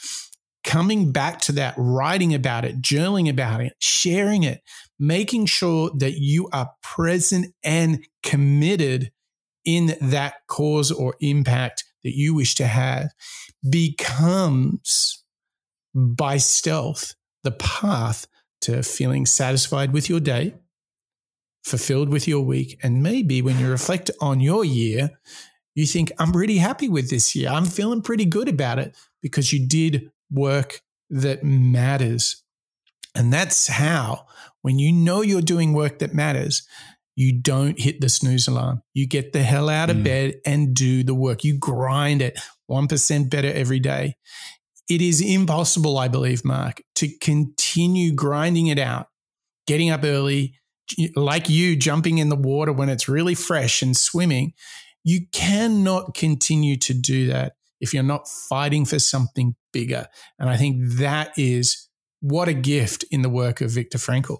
[0.63, 4.62] coming back to that, writing about it, journaling about it, sharing it,
[4.98, 9.12] making sure that you are present and committed
[9.65, 13.10] in that cause or impact that you wish to have
[13.69, 15.24] becomes
[15.93, 18.28] by stealth the path
[18.62, 20.54] to feeling satisfied with your day,
[21.63, 25.12] fulfilled with your week, and maybe when you reflect on your year,
[25.76, 27.50] you think, I'm pretty happy with this year.
[27.50, 32.43] I'm feeling pretty good about it because you did work that matters.
[33.15, 34.28] And that's how,
[34.62, 36.67] when you know you're doing work that matters,
[37.20, 38.82] you don't hit the snooze alarm.
[38.94, 40.04] You get the hell out of mm.
[40.06, 41.44] bed and do the work.
[41.44, 42.40] You grind it
[42.72, 44.16] 1% better every day.
[44.90, 49.08] It is impossible, I believe, Mark, to continue grinding it out,
[49.68, 50.54] getting up early,
[51.14, 54.54] like you jumping in the water when it's really fresh and swimming.
[55.04, 57.52] You cannot continue to do that
[57.82, 60.08] if you're not fighting for something bigger.
[60.40, 61.90] And I think that is
[62.22, 64.38] what a gift in the work of Viktor Frankl.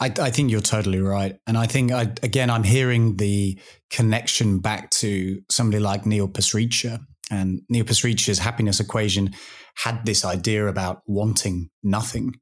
[0.00, 1.36] I, I, think you're totally right.
[1.46, 3.58] And I think, I, again, I'm hearing the
[3.90, 7.00] connection back to somebody like Neil Pasricha.
[7.30, 9.34] And Neil Pasricha's happiness equation
[9.76, 12.34] had this idea about wanting nothing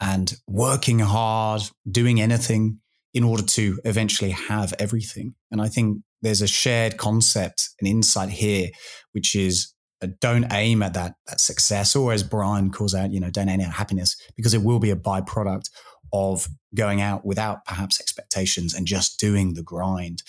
[0.00, 2.78] and working hard, doing anything
[3.14, 5.34] in order to eventually have everything.
[5.50, 8.70] And I think there's a shared concept, an insight here,
[9.12, 13.20] which is uh, don't aim at that, that success, or as Brian calls out, you
[13.20, 15.68] know, don't aim at happiness, because it will be a byproduct
[16.12, 20.22] of going out without perhaps expectations and just doing the grind.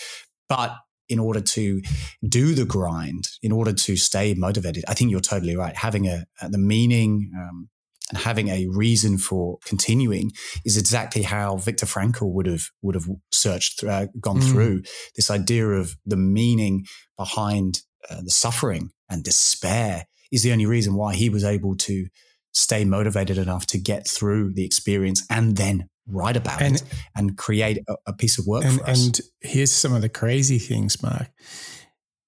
[0.50, 0.76] But
[1.10, 1.82] in order to
[2.28, 5.76] do the grind, in order to stay motivated, I think you're totally right.
[5.76, 7.70] Having a, a the meaning um,
[8.10, 10.32] and having a reason for continuing
[10.66, 14.52] is exactly how Viktor Frankl would have would have searched uh, gone mm.
[14.52, 14.82] through
[15.16, 16.86] this idea of the meaning
[17.18, 22.08] behind uh, the suffering and despair is the only reason why he was able to
[22.54, 26.84] stay motivated enough to get through the experience and then write about and, it
[27.16, 31.02] and create a, a piece of work and, And here's some of the crazy things,
[31.02, 31.30] Mark.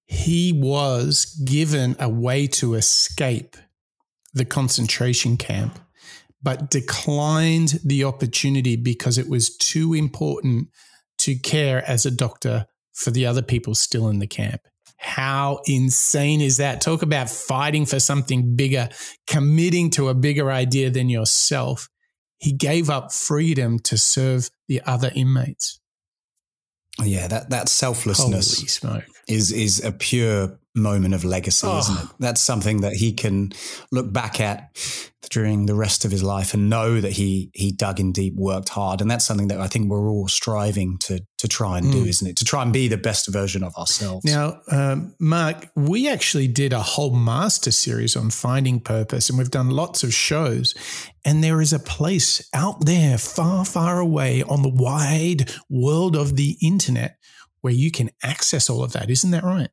[0.06, 3.56] He was given a way to escape
[4.34, 5.78] the concentration camp,
[6.42, 10.68] but declined the opportunity because it was too important
[11.18, 14.60] to care as a doctor for the other people still in the camp.
[15.06, 16.80] How insane is that?
[16.80, 18.88] Talk about fighting for something bigger,
[19.28, 21.88] committing to a bigger idea than yourself.
[22.38, 25.78] He gave up freedom to serve the other inmates.
[27.02, 28.80] Yeah, that that selflessness
[29.28, 31.78] is is a pure moment of legacy, oh.
[31.78, 32.06] isn't it?
[32.20, 33.52] That's something that he can
[33.90, 34.76] look back at
[35.30, 38.68] during the rest of his life and know that he he dug in deep, worked
[38.68, 41.92] hard, and that's something that I think we're all striving to to try and mm.
[41.92, 42.36] do, isn't it?
[42.36, 44.24] To try and be the best version of ourselves.
[44.24, 49.50] Now, um, Mark, we actually did a whole master series on finding purpose, and we've
[49.50, 50.74] done lots of shows.
[51.24, 56.36] And there is a place out there, far, far away on the wide world of
[56.36, 57.18] the internet,
[57.60, 59.10] where you can access all of that.
[59.10, 59.68] Isn't that right?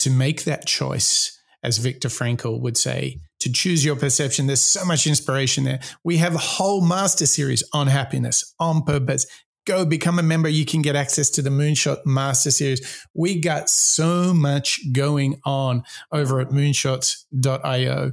[0.00, 4.46] to make that choice, as Viktor Frankl would say, to choose your perception.
[4.46, 5.80] There's so much inspiration there.
[6.02, 9.26] We have a whole master series on happiness, on purpose,
[9.66, 10.48] go become a member.
[10.48, 13.04] You can get access to the Moonshot Master Series.
[13.14, 18.12] We got so much going on over at moonshots.io.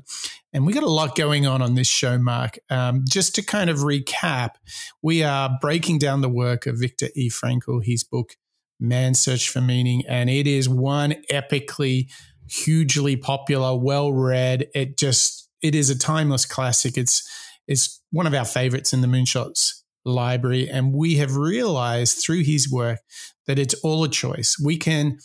[0.52, 2.60] And we got a lot going on on this show, Mark.
[2.70, 4.56] Um, just to kind of recap,
[5.02, 7.30] we are breaking down the work of Viktor E.
[7.30, 8.36] Frankl, his book,
[8.80, 10.04] Man's Search for Meaning.
[10.08, 12.12] And it is one epically,
[12.50, 14.68] hugely popular, well read.
[14.76, 16.98] It just, it is a timeless classic.
[16.98, 17.28] It's,
[17.68, 20.70] it's one of our favorites in the Moonshots library.
[20.70, 23.00] And we have realized through his work
[23.48, 24.58] that it's all a choice.
[24.64, 25.20] We can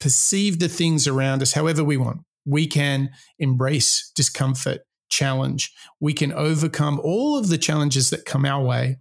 [0.00, 2.20] perceive the things around us however we want.
[2.46, 4.80] We can embrace discomfort,
[5.10, 5.72] challenge.
[6.00, 8.96] We can overcome all of the challenges that come our way.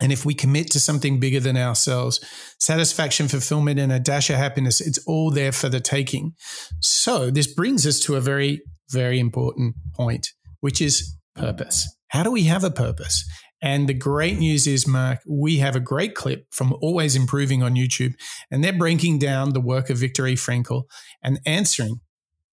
[0.00, 2.20] And if we commit to something bigger than ourselves,
[2.60, 6.34] satisfaction, fulfillment, and a dash of happiness, it's all there for the taking.
[6.80, 10.28] So, this brings us to a very, very important point,
[10.60, 11.88] which is purpose.
[12.08, 13.28] How do we have a purpose?
[13.60, 17.74] And the great news is, Mark, we have a great clip from Always Improving on
[17.74, 18.14] YouTube,
[18.50, 20.36] and they're breaking down the work of Viktor E.
[20.36, 20.84] Frankl
[21.22, 22.00] and answering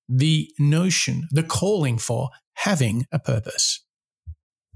[0.09, 3.81] the notion, the calling for having a purpose.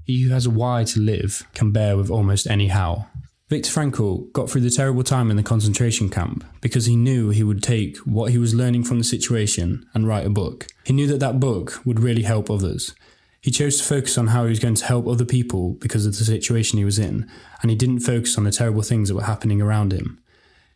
[0.04, 3.06] He who has a why to live can bear with almost any how.
[3.48, 7.42] Viktor Frankl got through the terrible time in the concentration camp because he knew he
[7.42, 10.68] would take what he was learning from the situation and write a book.
[10.84, 12.94] He knew that that book would really help others,
[13.42, 16.16] he chose to focus on how he was going to help other people because of
[16.16, 17.30] the situation he was in,
[17.62, 20.20] and he didn't focus on the terrible things that were happening around him.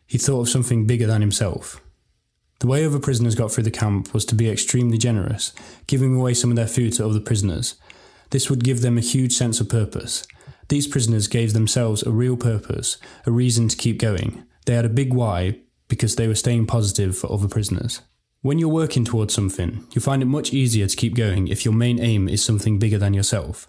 [0.07, 1.81] He thought of something bigger than himself.
[2.59, 5.53] The way other prisoners got through the camp was to be extremely generous,
[5.87, 7.75] giving away some of their food to other prisoners.
[8.31, 10.25] This would give them a huge sense of purpose.
[10.69, 14.43] These prisoners gave themselves a real purpose, a reason to keep going.
[14.65, 18.01] They had a big why because they were staying positive for other prisoners.
[18.45, 21.73] When you're working towards something, you find it much easier to keep going if your
[21.73, 23.67] main aim is something bigger than yourself.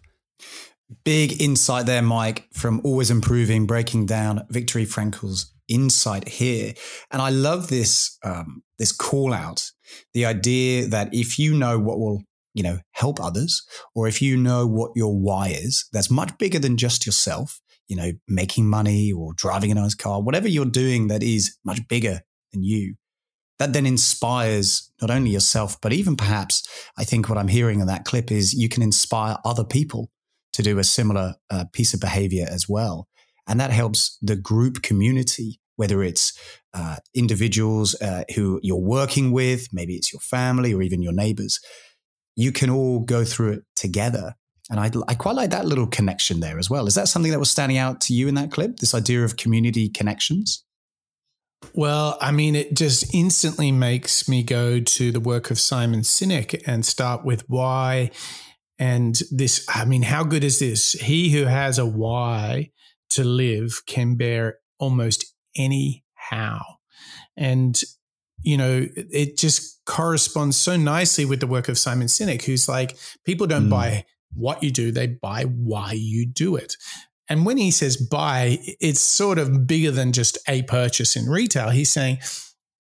[1.03, 4.85] Big insight there, Mike, from Always Improving, breaking down Viktor E.
[4.85, 6.75] Frankl's insight here.
[7.11, 9.71] And I love this um, this call out,
[10.13, 12.21] the idea that if you know what will
[12.53, 13.63] you know help others,
[13.95, 17.63] or if you know what your why is, that's much bigger than just yourself.
[17.89, 21.89] You know, making money or driving a nice car, whatever you're doing that is much
[21.89, 22.21] bigger
[22.53, 22.97] than you
[23.59, 26.67] that then inspires not only yourself, but even perhaps
[26.99, 30.11] I think what I'm hearing in that clip is you can inspire other people
[30.53, 33.09] to do a similar uh, piece of behavior as well.
[33.47, 36.39] And that helps the group community, whether it's
[36.75, 41.61] uh, individuals uh, who you're working with, maybe it's your family or even your neighbors.
[42.35, 44.35] You can all go through it together.
[44.69, 46.87] And I, I quite like that little connection there as well.
[46.87, 48.79] Is that something that was standing out to you in that clip?
[48.79, 50.65] This idea of community connections?
[51.75, 56.63] Well, I mean, it just instantly makes me go to the work of Simon Sinek
[56.67, 58.11] and start with why.
[58.79, 60.93] And this, I mean, how good is this?
[60.93, 62.71] He who has a why
[63.11, 66.63] to live can bear almost any how.
[67.37, 67.81] And,
[68.43, 72.97] you know, it just corresponds so nicely with the work of Simon Sinek, who's like,
[73.25, 73.71] people don't mm.
[73.71, 76.77] buy what you do, they buy why you do it.
[77.29, 81.71] And when he says buy, it's sort of bigger than just a purchase in retail.
[81.71, 82.19] He's saying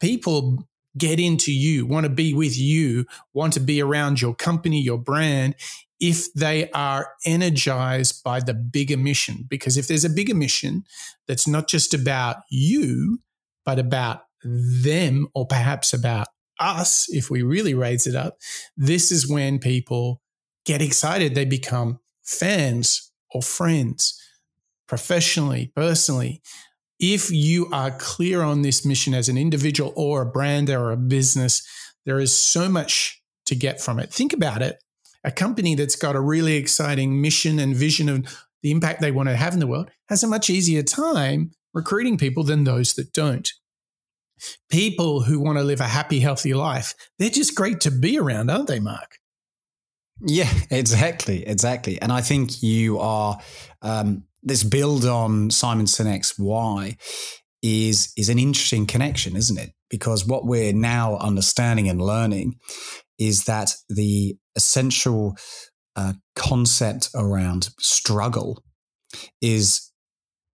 [0.00, 4.80] people get into you, want to be with you, want to be around your company,
[4.80, 5.54] your brand,
[5.98, 9.46] if they are energized by the bigger mission.
[9.48, 10.85] Because if there's a bigger mission
[11.26, 13.20] that's not just about you,
[13.64, 16.28] but about them, or perhaps about
[16.61, 18.38] us, if we really raise it up,
[18.76, 20.22] this is when people
[20.64, 21.35] get excited.
[21.35, 24.22] They become fans or friends
[24.88, 26.42] professionally, personally,
[26.99, 30.96] if you are clear on this mission as an individual or a brand or a
[30.96, 31.66] business,
[32.05, 34.12] there is so much to get from it.
[34.12, 34.83] Think about it.
[35.25, 38.27] A company that's got a really exciting mission and vision of
[38.62, 42.16] the impact they want to have in the world has a much easier time recruiting
[42.16, 43.51] people than those that don't.
[44.70, 48.51] People who want to live a happy, healthy life, they're just great to be around,
[48.51, 49.18] aren't they, Mark?
[50.20, 52.01] Yeah, exactly, exactly.
[52.01, 53.38] And I think you are
[53.83, 56.96] um, this build on Simon Sinek's why
[57.62, 59.72] is is an interesting connection, isn't it?
[59.90, 62.59] Because what we're now understanding and learning
[63.18, 65.37] is that the essential
[65.96, 68.62] uh, concept around struggle
[69.40, 69.90] is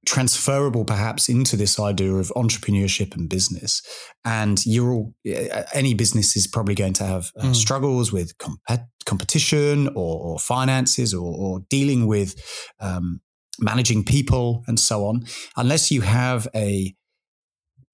[0.05, 3.81] transferable perhaps into this idea of entrepreneurship and business
[4.23, 5.13] and you're all
[5.73, 7.55] any business is probably going to have uh, mm.
[7.55, 8.61] struggles with comp-
[9.05, 12.35] competition or, or finances or, or, dealing with
[12.79, 13.19] um,
[13.59, 16.95] managing people and so on, unless you have a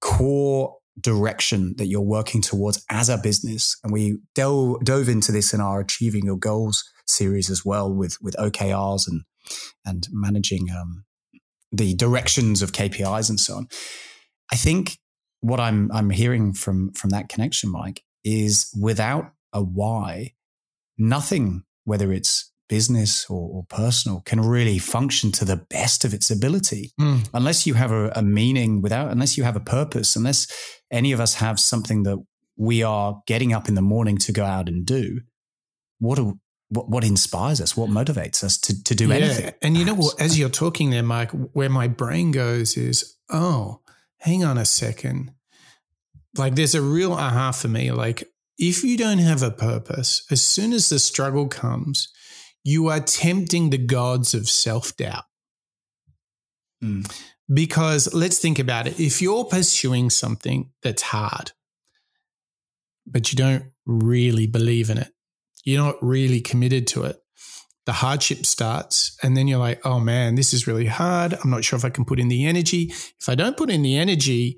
[0.02, 3.78] core direction that you're working towards as a business.
[3.84, 8.18] And we dove, dove into this in our Achieving Your Goals series as well with,
[8.22, 9.24] with OKRs and,
[9.86, 11.06] and managing um,
[11.72, 13.68] the directions of KPIs and so on.
[14.52, 15.00] I think
[15.42, 20.34] what I'm, I'm hearing from, from that connection, Mike, is without a why,
[20.98, 26.32] nothing, whether it's business or, or, personal can really function to the best of its
[26.32, 27.28] ability mm.
[27.34, 30.48] unless you have a, a, meaning without unless you have a purpose unless
[30.90, 32.18] any of us have something that
[32.56, 35.20] we are getting up in the morning to go out and do
[36.00, 36.20] what
[36.74, 39.16] what, what inspires us, what motivates us to, to do yeah.
[39.16, 39.54] anything.
[39.62, 43.82] And you know what, as you're talking there, Mike, where my brain goes is, oh,
[44.18, 45.32] hang on a second.
[46.36, 47.92] Like there's a real aha for me.
[47.92, 48.24] Like
[48.58, 52.08] if you don't have a purpose, as soon as the struggle comes,
[52.64, 55.26] you are tempting the gods of self doubt.
[56.84, 57.12] Mm.
[57.54, 59.00] Because let's think about it.
[59.00, 61.52] If you're pursuing something that's hard,
[63.06, 65.10] but you don't really believe in it,
[65.66, 67.18] you're not really committed to it,
[67.86, 69.18] the hardship starts.
[69.22, 71.34] And then you're like, oh man, this is really hard.
[71.34, 72.92] I'm not sure if I can put in the energy.
[73.20, 74.58] If I don't put in the energy,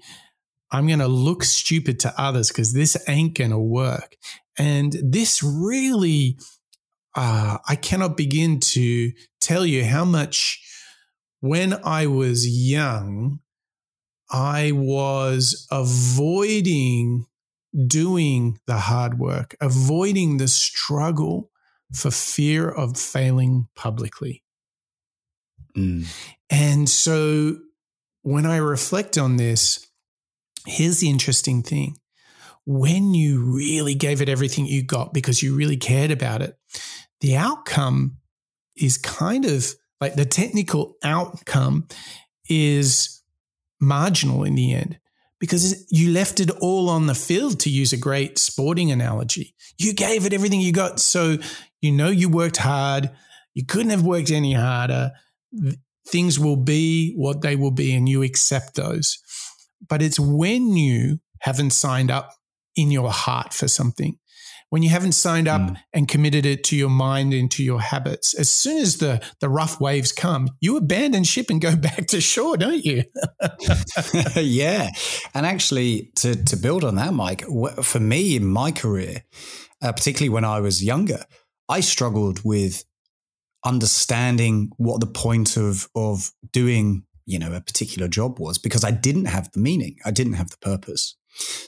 [0.71, 4.15] I'm going to look stupid to others because this ain't going to work.
[4.57, 6.37] And this really,
[7.15, 10.61] uh, I cannot begin to tell you how much
[11.39, 13.39] when I was young,
[14.31, 17.25] I was avoiding
[17.87, 21.51] doing the hard work, avoiding the struggle
[21.93, 24.43] for fear of failing publicly.
[25.77, 26.07] Mm.
[26.49, 27.57] And so
[28.23, 29.85] when I reflect on this,
[30.65, 31.97] here's the interesting thing.
[32.65, 36.57] When you really gave it everything you got because you really cared about it,
[37.21, 38.17] the outcome
[38.77, 41.87] is kind of like the technical outcome
[42.49, 43.21] is
[43.79, 44.99] marginal in the end
[45.39, 49.55] because you left it all on the field to use a great sporting analogy.
[49.77, 50.99] You gave it everything you got.
[50.99, 51.37] So
[51.81, 53.11] you know you worked hard.
[53.53, 55.11] You couldn't have worked any harder.
[56.07, 59.19] Things will be what they will be, and you accept those.
[59.87, 62.33] But it's when you haven't signed up
[62.75, 64.17] in your heart for something
[64.75, 65.77] when you haven't signed up mm.
[65.93, 69.47] and committed it to your mind and to your habits, as soon as the, the
[69.47, 73.05] rough waves come, you abandon ship and go back to shore, don't you?
[74.35, 74.89] yeah.
[75.33, 77.45] And actually, to, to build on that, Mike,
[77.83, 79.23] for me in my career,
[79.81, 81.23] uh, particularly when I was younger,
[81.69, 82.83] I struggled with
[83.63, 88.91] understanding what the point of, of doing you know a particular job was because I
[88.91, 91.15] didn't have the meaning, I didn't have the purpose.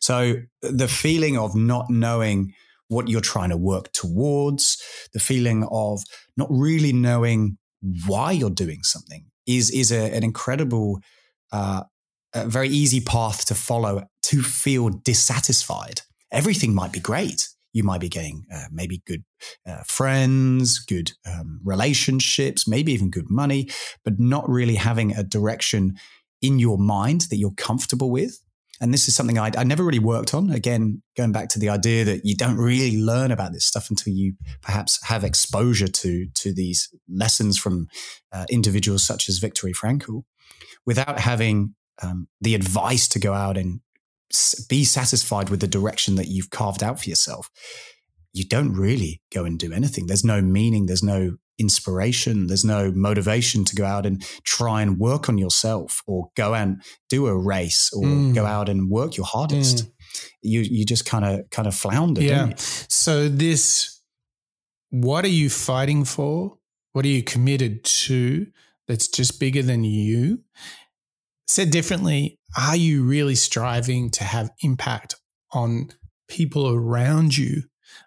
[0.01, 2.53] So the feeling of not knowing
[2.87, 4.81] what you're trying to work towards,
[5.13, 6.03] the feeling of
[6.35, 7.57] not really knowing
[8.05, 10.99] why you're doing something is is a, an incredible,
[11.51, 11.83] uh,
[12.33, 16.01] a very easy path to follow to feel dissatisfied.
[16.31, 17.47] Everything might be great.
[17.73, 19.23] You might be getting uh, maybe good
[19.65, 23.69] uh, friends, good um, relationships, maybe even good money,
[24.03, 25.95] but not really having a direction
[26.41, 28.41] in your mind that you're comfortable with
[28.79, 30.51] and this is something I, I never really worked on.
[30.51, 34.13] Again, going back to the idea that you don't really learn about this stuff until
[34.13, 37.87] you perhaps have exposure to to these lessons from
[38.31, 40.23] uh, individuals such as Viktor Frankl,
[40.85, 43.81] without having um, the advice to go out and
[44.69, 47.49] be satisfied with the direction that you've carved out for yourself.
[48.33, 50.07] You don't really go and do anything.
[50.07, 50.85] There's no meaning.
[50.85, 52.47] There's no inspiration.
[52.47, 56.81] There's no motivation to go out and try and work on yourself or go and
[57.09, 58.35] do a race or mm.
[58.35, 59.85] go out and work your hardest.
[59.85, 59.91] Mm.
[60.41, 62.21] You you just kind of kind of flounder.
[62.21, 62.53] Yeah.
[62.57, 64.01] So this,
[64.89, 66.57] what are you fighting for?
[66.93, 68.47] What are you committed to?
[68.87, 70.43] That's just bigger than you.
[71.45, 75.15] Said differently, are you really striving to have impact
[75.51, 75.89] on
[76.27, 77.63] people around you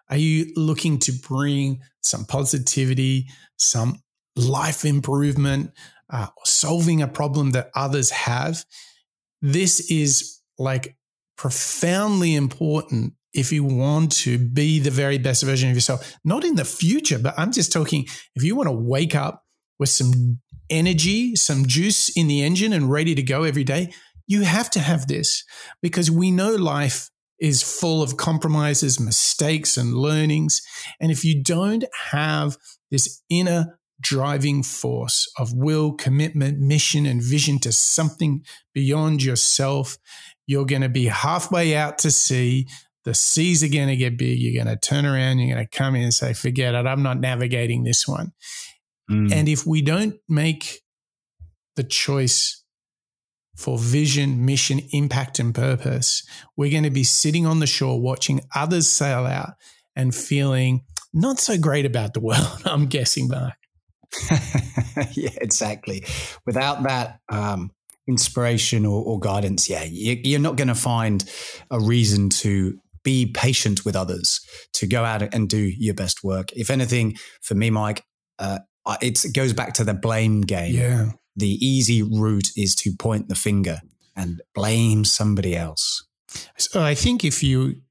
[0.09, 3.29] are you looking to bring some positivity,
[3.59, 4.03] some
[4.37, 5.73] life improvement,
[6.11, 8.65] uh, solving a problem that others have?
[9.43, 10.97] This is like
[11.37, 16.57] profoundly important if you want to be the very best version of yourself, not in
[16.57, 19.45] the future, but I'm just talking if you want to wake up
[19.79, 23.93] with some energy, some juice in the engine and ready to go every day,
[24.27, 25.45] you have to have this
[25.83, 27.10] because we know life
[27.41, 30.63] is full of compromises, mistakes, and learnings.
[31.01, 32.57] And if you don't have
[32.91, 39.97] this inner driving force of will, commitment, mission, and vision to something beyond yourself,
[40.47, 42.67] you're going to be halfway out to sea.
[43.05, 44.39] The seas are going to get big.
[44.39, 45.39] You're going to turn around.
[45.39, 46.87] You're going to come in and say, forget it.
[46.87, 48.33] I'm not navigating this one.
[49.11, 49.33] Mm.
[49.33, 50.83] And if we don't make
[51.77, 52.60] the choice
[53.61, 58.41] for vision, mission, impact, and purpose, we're going to be sitting on the shore watching
[58.55, 59.51] others sail out
[59.95, 60.83] and feeling
[61.13, 63.53] not so great about the world, I'm guessing, Mark.
[65.13, 66.05] yeah, exactly.
[66.47, 67.71] Without that um,
[68.09, 71.31] inspiration or, or, guidance, yeah, you, are not going to find
[71.71, 74.41] a reason to be patient with others,
[74.73, 76.51] to go out and do your best work.
[76.53, 78.05] If anything, for me, Mike,
[78.39, 78.61] uh,
[79.03, 80.75] it goes back to the blame game.
[80.75, 81.11] Yeah
[81.41, 83.81] the easy route is to point the finger
[84.17, 86.07] and blame somebody else.
[86.57, 87.83] So I think if you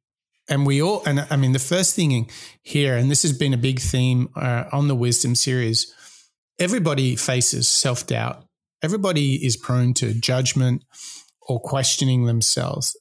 [0.49, 2.29] and we all, and I mean, the first thing
[2.63, 5.93] here, and this has been a big theme uh, on the wisdom series,
[6.57, 8.45] everybody faces self doubt.
[8.81, 10.83] Everybody is prone to judgment
[11.41, 12.97] or questioning themselves.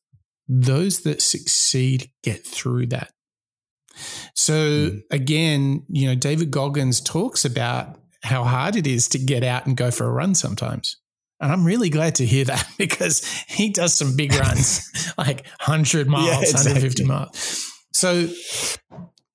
[0.48, 3.12] Those that succeed get through that.
[4.34, 5.02] So mm.
[5.10, 9.76] again, you know, David Goggins talks about how hard it is to get out and
[9.76, 10.96] go for a run sometimes.
[11.40, 16.08] And I'm really glad to hear that because he does some big runs, like 100
[16.08, 16.72] miles, yeah, exactly.
[16.72, 17.72] 150 miles.
[17.92, 18.28] So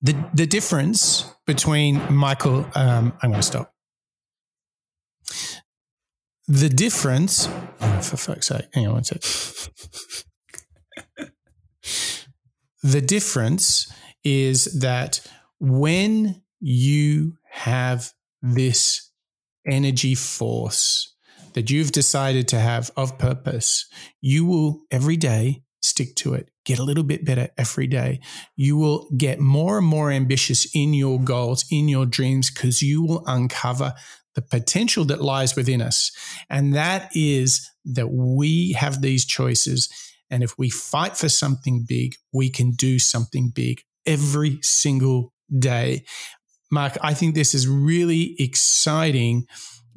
[0.02, 3.72] the the difference between Michael, um, I'm going to stop.
[6.46, 7.48] The difference,
[7.80, 9.22] oh, for fuck's sake, hang on one sec.
[12.82, 13.90] the difference
[14.24, 15.20] is that
[15.58, 18.12] when you have
[18.52, 19.10] this
[19.66, 21.14] energy force
[21.54, 23.86] that you've decided to have of purpose,
[24.20, 28.20] you will every day stick to it, get a little bit better every day.
[28.56, 33.02] You will get more and more ambitious in your goals, in your dreams, because you
[33.02, 33.94] will uncover
[34.34, 36.10] the potential that lies within us.
[36.50, 39.88] And that is that we have these choices.
[40.30, 46.04] And if we fight for something big, we can do something big every single day.
[46.74, 49.46] Mark, I think this is really exciting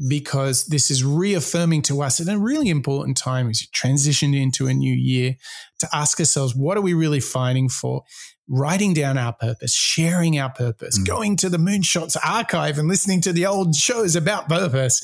[0.07, 4.67] because this is reaffirming to us at a really important time as you transition into
[4.67, 5.35] a new year
[5.79, 8.03] to ask ourselves, what are we really fighting for?
[8.47, 11.07] Writing down our purpose, sharing our purpose, mm.
[11.07, 15.01] going to the Moonshots archive and listening to the old shows about purpose.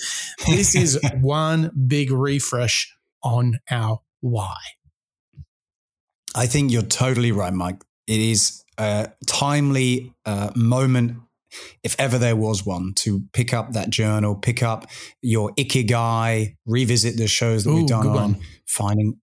[0.48, 4.56] This is one big refresh on our why.
[6.36, 7.82] I think you're totally right, Mike.
[8.08, 11.18] It is a timely uh, moment
[11.84, 14.88] if ever there was one, to pick up that journal, pick up
[15.22, 18.38] your ikigai, revisit the shows that Ooh, we've done on one.
[18.66, 19.20] finding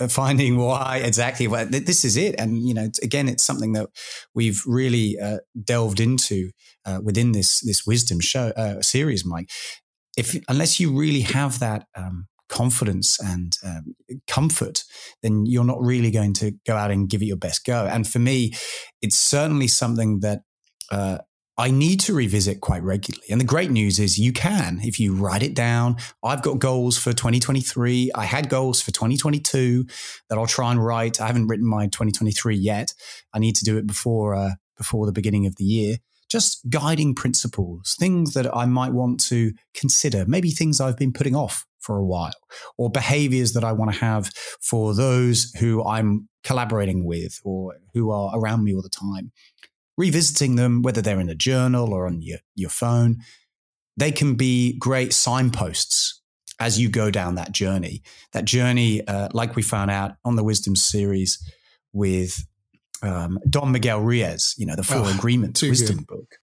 [0.00, 1.46] uh, finding why exactly.
[1.46, 2.34] Well, this is it.
[2.38, 3.88] And you know again it's something that
[4.34, 6.50] we've really uh, delved into
[6.84, 9.50] uh, within this this wisdom show uh, series mike.
[10.16, 13.94] If unless you really have that um, confidence and um,
[14.26, 14.84] comfort
[15.22, 17.86] then you're not really going to go out and give it your best go.
[17.86, 18.52] And for me
[19.00, 20.40] it's certainly something that
[20.90, 21.18] uh,
[21.56, 23.26] I need to revisit quite regularly.
[23.30, 25.96] And the great news is you can if you write it down.
[26.22, 28.10] I've got goals for 2023.
[28.14, 29.86] I had goals for 2022
[30.28, 31.20] that I'll try and write.
[31.20, 32.92] I haven't written my 2023 yet.
[33.32, 35.98] I need to do it before uh, before the beginning of the year.
[36.28, 41.36] Just guiding principles, things that I might want to consider, maybe things I've been putting
[41.36, 42.34] off for a while,
[42.76, 48.10] or behaviors that I want to have for those who I'm collaborating with or who
[48.10, 49.30] are around me all the time
[49.96, 53.18] revisiting them, whether they're in a journal or on your, your phone,
[53.96, 56.20] they can be great signposts
[56.60, 58.02] as you go down that journey.
[58.32, 61.38] That journey, uh, like we found out on the Wisdom series
[61.92, 62.44] with
[63.02, 66.06] um, Don Miguel Ruiz, you know, the Four oh, Agreements Wisdom good.
[66.06, 66.36] book.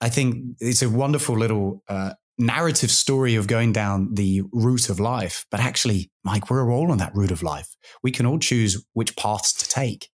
[0.00, 5.00] I think it's a wonderful little uh, narrative story of going down the route of
[5.00, 5.46] life.
[5.50, 7.74] But actually, Mike, we're all on that route of life.
[8.02, 10.08] We can all choose which paths to take.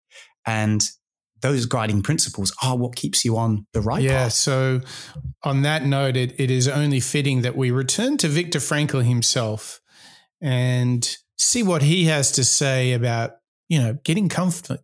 [0.45, 0.83] And
[1.43, 4.03] those guiding principles are what keeps you on the right path.
[4.03, 4.33] yeah, path.
[4.33, 4.81] So,
[5.43, 9.81] on that note, it, it is only fitting that we return to Viktor Frankl himself
[10.41, 13.31] and see what he has to say about,
[13.67, 14.79] you know, getting comfort,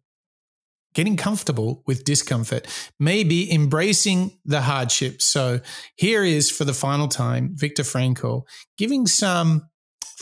[0.94, 2.68] getting comfortable with discomfort,
[3.00, 5.22] maybe embracing the hardship.
[5.22, 5.62] So,
[5.96, 8.44] here is for the final time Viktor Frankl
[8.78, 9.64] giving some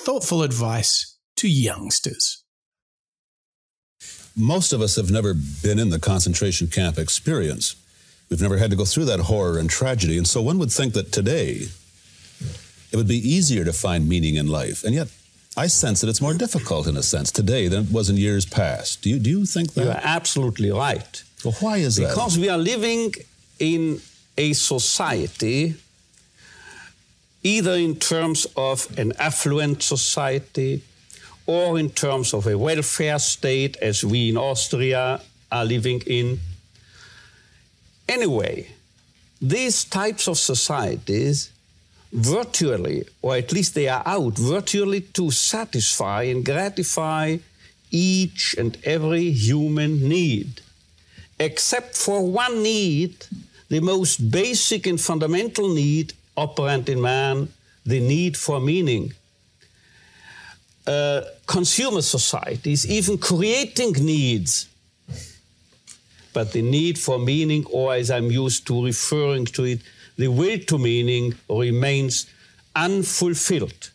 [0.05, 2.43] thoughtful advice to youngsters
[4.37, 7.75] most of us have never been in the concentration camp experience.
[8.29, 10.17] We've never had to go through that horror and tragedy.
[10.17, 11.67] And so one would think that today
[12.91, 14.83] it would be easier to find meaning in life.
[14.83, 15.07] And yet
[15.57, 18.45] I sense that it's more difficult in a sense today than it was in years
[18.45, 19.01] past.
[19.01, 19.83] Do you, do you think that?
[19.83, 21.23] You're absolutely right.
[21.43, 22.15] Well, why is because that?
[22.15, 23.13] Because we are living
[23.59, 23.99] in
[24.37, 25.73] a society,
[27.41, 30.83] either in terms of an affluent society,
[31.47, 35.21] or in terms of a welfare state as we in Austria
[35.51, 36.39] are living in.
[38.07, 38.67] Anyway,
[39.41, 41.51] these types of societies
[42.11, 47.37] virtually, or at least they are out, virtually to satisfy and gratify
[47.91, 50.61] each and every human need.
[51.39, 53.25] Except for one need,
[53.69, 57.49] the most basic and fundamental need operant in man,
[57.85, 59.13] the need for meaning
[60.87, 64.67] uh, consumer societies, even creating needs.
[66.33, 69.79] But the need for meaning, or as I'm used to referring to it,
[70.17, 72.27] the will to meaning remains
[72.75, 73.91] unfulfilled.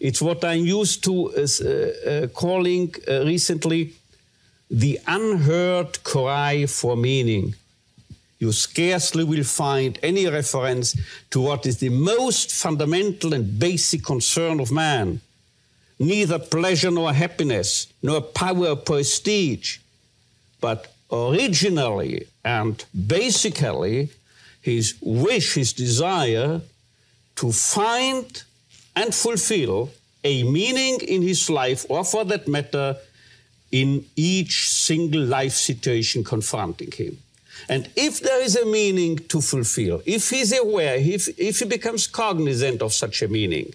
[0.00, 3.92] It's what I'm used to as, uh, uh, calling uh, recently
[4.70, 7.54] the unheard cry for meaning.
[8.38, 10.96] You scarcely will find any reference
[11.30, 15.20] to what is the most fundamental and basic concern of man.
[15.98, 19.78] Neither pleasure nor happiness, nor power or prestige,
[20.60, 24.10] but originally and basically
[24.60, 26.60] his wish, his desire
[27.36, 28.42] to find
[28.94, 29.90] and fulfill
[30.24, 32.96] a meaning in his life, or for that matter,
[33.70, 37.18] in each single life situation confronting him.
[37.68, 42.06] And if there is a meaning to fulfill, if he's aware, if, if he becomes
[42.06, 43.72] cognizant of such a meaning,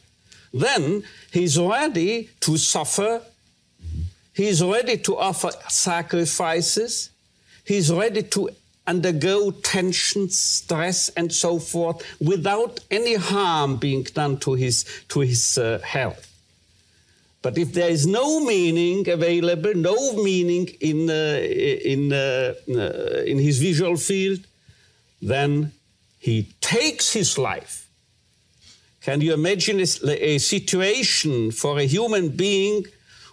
[0.54, 3.22] then he's ready to suffer,
[4.34, 7.10] he's ready to offer sacrifices,
[7.66, 8.50] he's ready to
[8.86, 15.58] undergo tension, stress, and so forth without any harm being done to his, to his
[15.58, 16.30] uh, health.
[17.42, 23.40] But if there is no meaning available, no meaning in, uh, in, uh, uh, in
[23.40, 24.40] his visual field,
[25.22, 25.72] then
[26.20, 27.83] he takes his life.
[29.04, 32.86] Can you imagine a, situation for a human being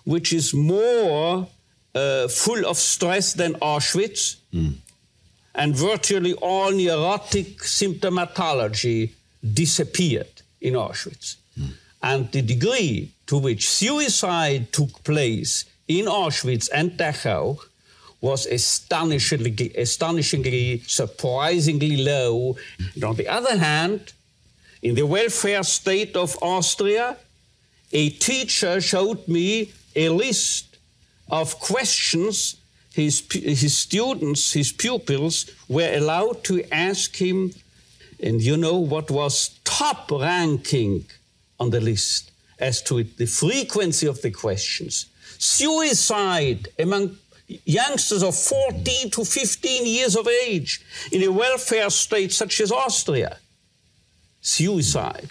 [0.04, 1.46] which is more
[1.94, 4.36] uh, full of stress than Auschwitz?
[4.52, 4.74] Mm.
[5.54, 9.10] And virtually all neurotic symptomatology
[9.54, 11.36] disappeared in Auschwitz.
[11.56, 11.72] Mm.
[12.02, 17.60] And the degree to which suicide took place in Auschwitz and Dachau
[18.20, 22.56] was astonishingly, astonishingly, surprisingly low.
[22.94, 24.12] And on the other hand,
[24.82, 27.16] in the welfare state of Austria,
[27.92, 30.78] a teacher showed me a list
[31.28, 32.56] of questions
[32.92, 37.52] his, his students, his pupils, were allowed to ask him,
[38.22, 41.04] and you know what was top ranking
[41.58, 45.06] on the list as to the frequency of the questions.
[45.38, 47.16] Suicide among
[47.64, 53.38] youngsters of 14 to 15 years of age in a welfare state such as Austria.
[54.40, 55.28] Suicide.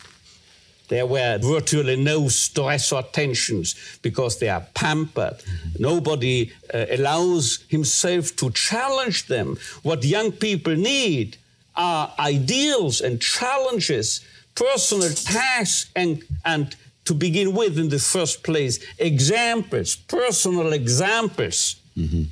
[0.90, 5.38] There were virtually no stress or tensions because they are pampered.
[5.78, 9.58] Nobody uh, allows himself to challenge them.
[9.84, 11.38] What young people need
[11.76, 14.22] are ideals and challenges
[14.56, 22.24] personal tasks and, and to begin with in the first place, examples, personal examples, mm-hmm.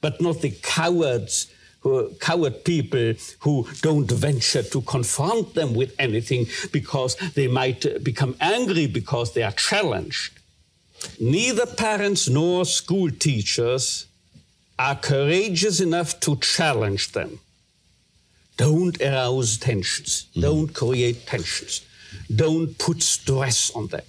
[0.00, 1.46] but not the cowards
[1.80, 8.36] who coward people who don't venture to confront them with anything because they might become
[8.40, 10.38] angry because they are challenged.
[11.18, 14.06] Neither parents nor school teachers
[14.78, 17.40] are courageous enough to challenge them.
[18.56, 20.26] Don't arouse tensions.
[20.34, 20.42] Mm.
[20.42, 21.80] Don't create tensions.
[22.34, 24.02] Don't put stress on them.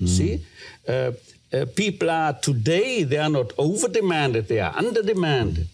[0.00, 0.08] Mm.
[0.08, 0.40] See?
[0.88, 1.12] Uh,
[1.52, 5.68] uh, people are today, they are not over demanded, they are under demanded.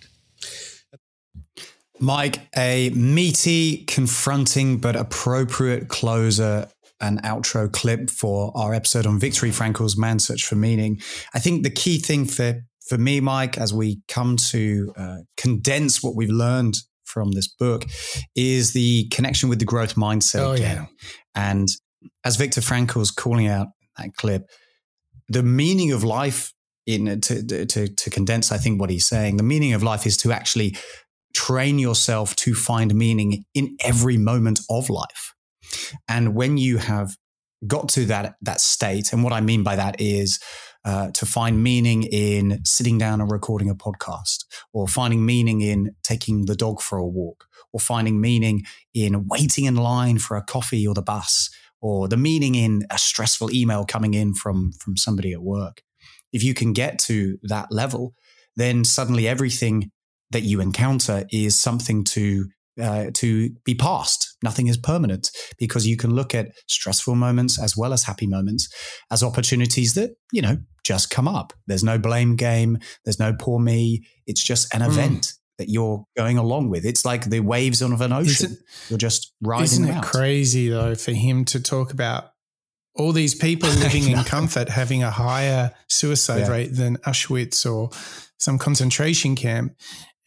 [2.02, 6.68] Mike, a meaty, confronting, but appropriate closer
[7.00, 11.00] and outro clip for our episode on Viktor Frankl's Man's Search for Meaning.
[11.32, 16.02] I think the key thing for, for me, Mike, as we come to uh, condense
[16.02, 16.74] what we've learned
[17.04, 17.84] from this book
[18.34, 20.76] is the connection with the growth mindset oh, again.
[20.76, 21.10] Yeah.
[21.36, 21.68] And
[22.24, 24.42] as Viktor Frankl's calling out that clip,
[25.28, 26.52] the meaning of life
[26.84, 30.16] in to, to, to condense, I think what he's saying, the meaning of life is
[30.18, 30.76] to actually
[31.34, 35.34] train yourself to find meaning in every moment of life.
[36.08, 37.16] And when you have
[37.66, 40.40] got to that that state, and what I mean by that is
[40.84, 45.94] uh, to find meaning in sitting down and recording a podcast, or finding meaning in
[46.02, 48.64] taking the dog for a walk, or finding meaning
[48.94, 52.98] in waiting in line for a coffee or the bus, or the meaning in a
[52.98, 55.82] stressful email coming in from from somebody at work.
[56.32, 58.14] If you can get to that level,
[58.56, 59.90] then suddenly everything
[60.32, 62.46] that you encounter is something to
[62.80, 64.36] uh, to be past.
[64.42, 68.68] Nothing is permanent because you can look at stressful moments as well as happy moments
[69.10, 71.52] as opportunities that, you know, just come up.
[71.66, 72.78] There's no blame game.
[73.04, 74.06] There's no poor me.
[74.26, 74.88] It's just an mm.
[74.88, 76.84] event that you're going along with.
[76.84, 78.56] It's like the waves of an ocean.
[78.88, 80.04] you're just riding Isn't it out.
[80.04, 82.30] crazy though for him to talk about
[82.94, 86.50] all these people living in comfort having a higher suicide yeah.
[86.50, 87.90] rate than Auschwitz or
[88.38, 89.76] some concentration camp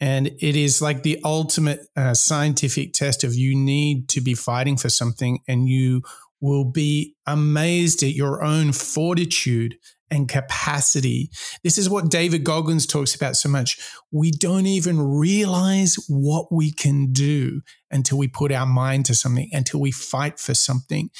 [0.00, 4.76] and it is like the ultimate uh, scientific test of you need to be fighting
[4.76, 6.02] for something and you
[6.40, 9.76] will be amazed at your own fortitude
[10.10, 11.30] and capacity.
[11.64, 13.78] This is what David Goggins talks about so much.
[14.12, 19.48] We don't even realize what we can do until we put our mind to something,
[19.52, 21.10] until we fight for something.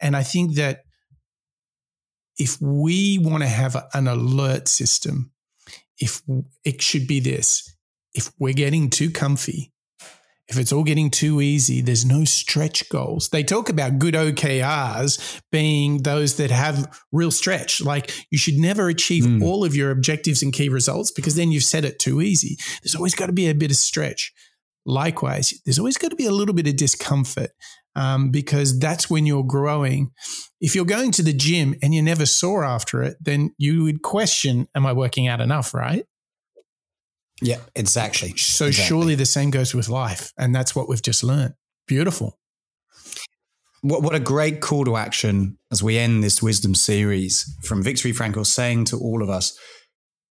[0.00, 0.80] And I think that
[2.38, 5.30] if we want to have an alert system,
[5.98, 6.22] if
[6.64, 7.71] it should be this
[8.14, 9.72] if we're getting too comfy,
[10.48, 13.30] if it's all getting too easy, there's no stretch goals.
[13.30, 17.80] They talk about good OKRs being those that have real stretch.
[17.80, 19.42] Like you should never achieve mm.
[19.42, 22.58] all of your objectives and key results because then you've set it too easy.
[22.82, 24.32] There's always got to be a bit of stretch.
[24.84, 27.50] Likewise, there's always got to be a little bit of discomfort
[27.94, 30.10] um, because that's when you're growing.
[30.60, 34.02] If you're going to the gym and you're never sore after it, then you would
[34.02, 35.72] question, Am I working out enough?
[35.72, 36.04] Right.
[37.42, 38.36] Yeah, exactly.
[38.36, 38.88] So exactly.
[38.88, 40.32] surely the same goes with life.
[40.38, 41.54] And that's what we've just learned.
[41.86, 42.38] Beautiful.
[43.82, 48.08] What, what a great call to action as we end this wisdom series from Viktor
[48.08, 48.12] E.
[48.12, 49.58] Frankl saying to all of us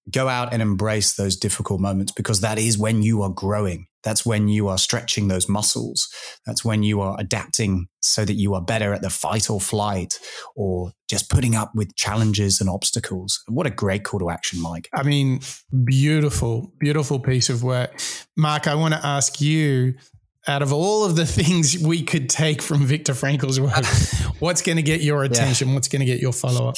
[0.10, 3.88] go out and embrace those difficult moments because that is when you are growing.
[4.04, 6.10] That's when you are stretching those muscles.
[6.46, 10.20] That's when you are adapting so that you are better at the fight or flight
[10.56, 13.44] or just putting up with challenges and obstacles.
[13.48, 14.90] What a great call to action, Mike.
[14.94, 15.42] I mean,
[15.84, 18.00] beautiful, beautiful piece of work.
[18.36, 19.96] Mark, I want to ask you
[20.48, 23.86] out of all of the things we could take from Viktor Frankl's work,
[24.40, 25.70] what's going to get your attention?
[25.70, 25.74] Yeah.
[25.76, 26.76] What's going to get your follow up?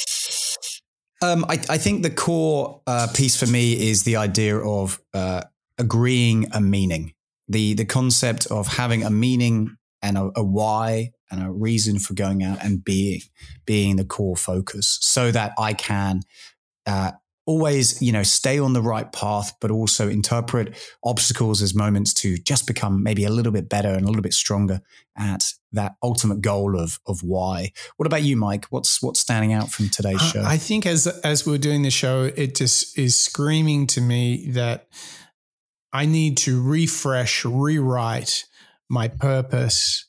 [1.22, 5.42] Um, I, I, think the core uh, piece for me is the idea of uh,
[5.78, 7.13] agreeing a meaning,
[7.48, 12.14] the the concept of having a meaning and a, a, why and a reason for
[12.14, 13.20] going out and being
[13.66, 16.20] being the core focus, so that I can
[16.86, 17.12] uh,
[17.46, 20.74] always, you know, stay on the right path, but also interpret
[21.04, 24.34] obstacles as moments to just become maybe a little bit better and a little bit
[24.34, 24.80] stronger
[25.16, 27.72] at that ultimate goal of of why.
[27.96, 28.66] What about you, Mike?
[28.66, 30.42] What's what's standing out from today's show?
[30.42, 34.88] I think as as we're doing the show, it just is screaming to me that
[35.94, 38.46] I need to refresh, rewrite
[38.90, 40.06] my purpose.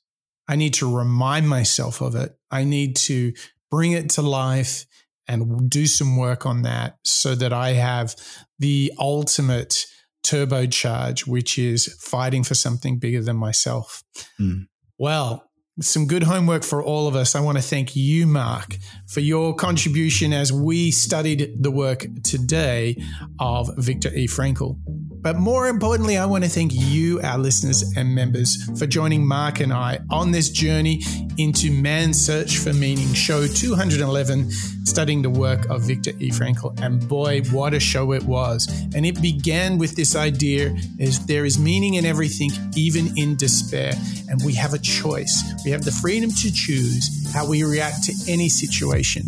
[0.47, 2.35] I need to remind myself of it.
[2.49, 3.33] I need to
[3.69, 4.85] bring it to life
[5.27, 8.15] and do some work on that so that I have
[8.57, 9.85] the ultimate
[10.23, 14.03] turbocharge, which is fighting for something bigger than myself.
[14.39, 14.67] Mm.
[14.97, 15.49] Well,
[15.81, 17.35] some good homework for all of us.
[17.35, 18.77] I want to thank you, Mark,
[19.07, 22.97] for your contribution as we studied the work today
[23.39, 24.27] of Viktor E.
[24.27, 24.79] Frankl.
[25.25, 29.59] But more importantly, I want to thank you, our listeners and members, for joining Mark
[29.59, 31.01] and I on this journey
[31.39, 34.51] into Man's Search for Meaning, show 211,
[34.85, 36.29] studying the work of Viktor E.
[36.29, 36.79] Frankl.
[36.79, 38.67] And boy, what a show it was.
[38.93, 43.93] And it began with this idea is there is meaning in everything, even in despair.
[44.29, 45.43] And we have a choice.
[45.65, 49.23] We have the freedom to choose how we react to any situation.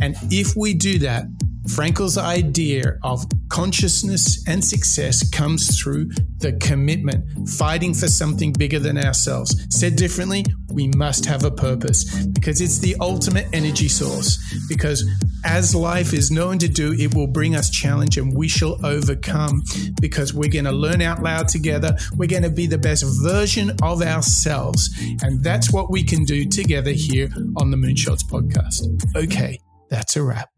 [0.00, 1.26] And if we do that,
[1.74, 8.98] Frankl's idea of consciousness and success comes through the commitment, fighting for something bigger than
[8.98, 9.66] ourselves.
[9.70, 14.38] Said differently, we must have a purpose because it's the ultimate energy source.
[14.68, 15.04] Because
[15.44, 19.62] as life is known to do, it will bring us challenge and we shall overcome
[20.00, 21.96] because we're going to learn out loud together.
[22.16, 24.90] We're going to be the best version of ourselves.
[25.22, 28.82] And that's what we can do together here on the Moonshots podcast.
[29.16, 29.58] Okay,
[29.90, 30.55] that's a wrap.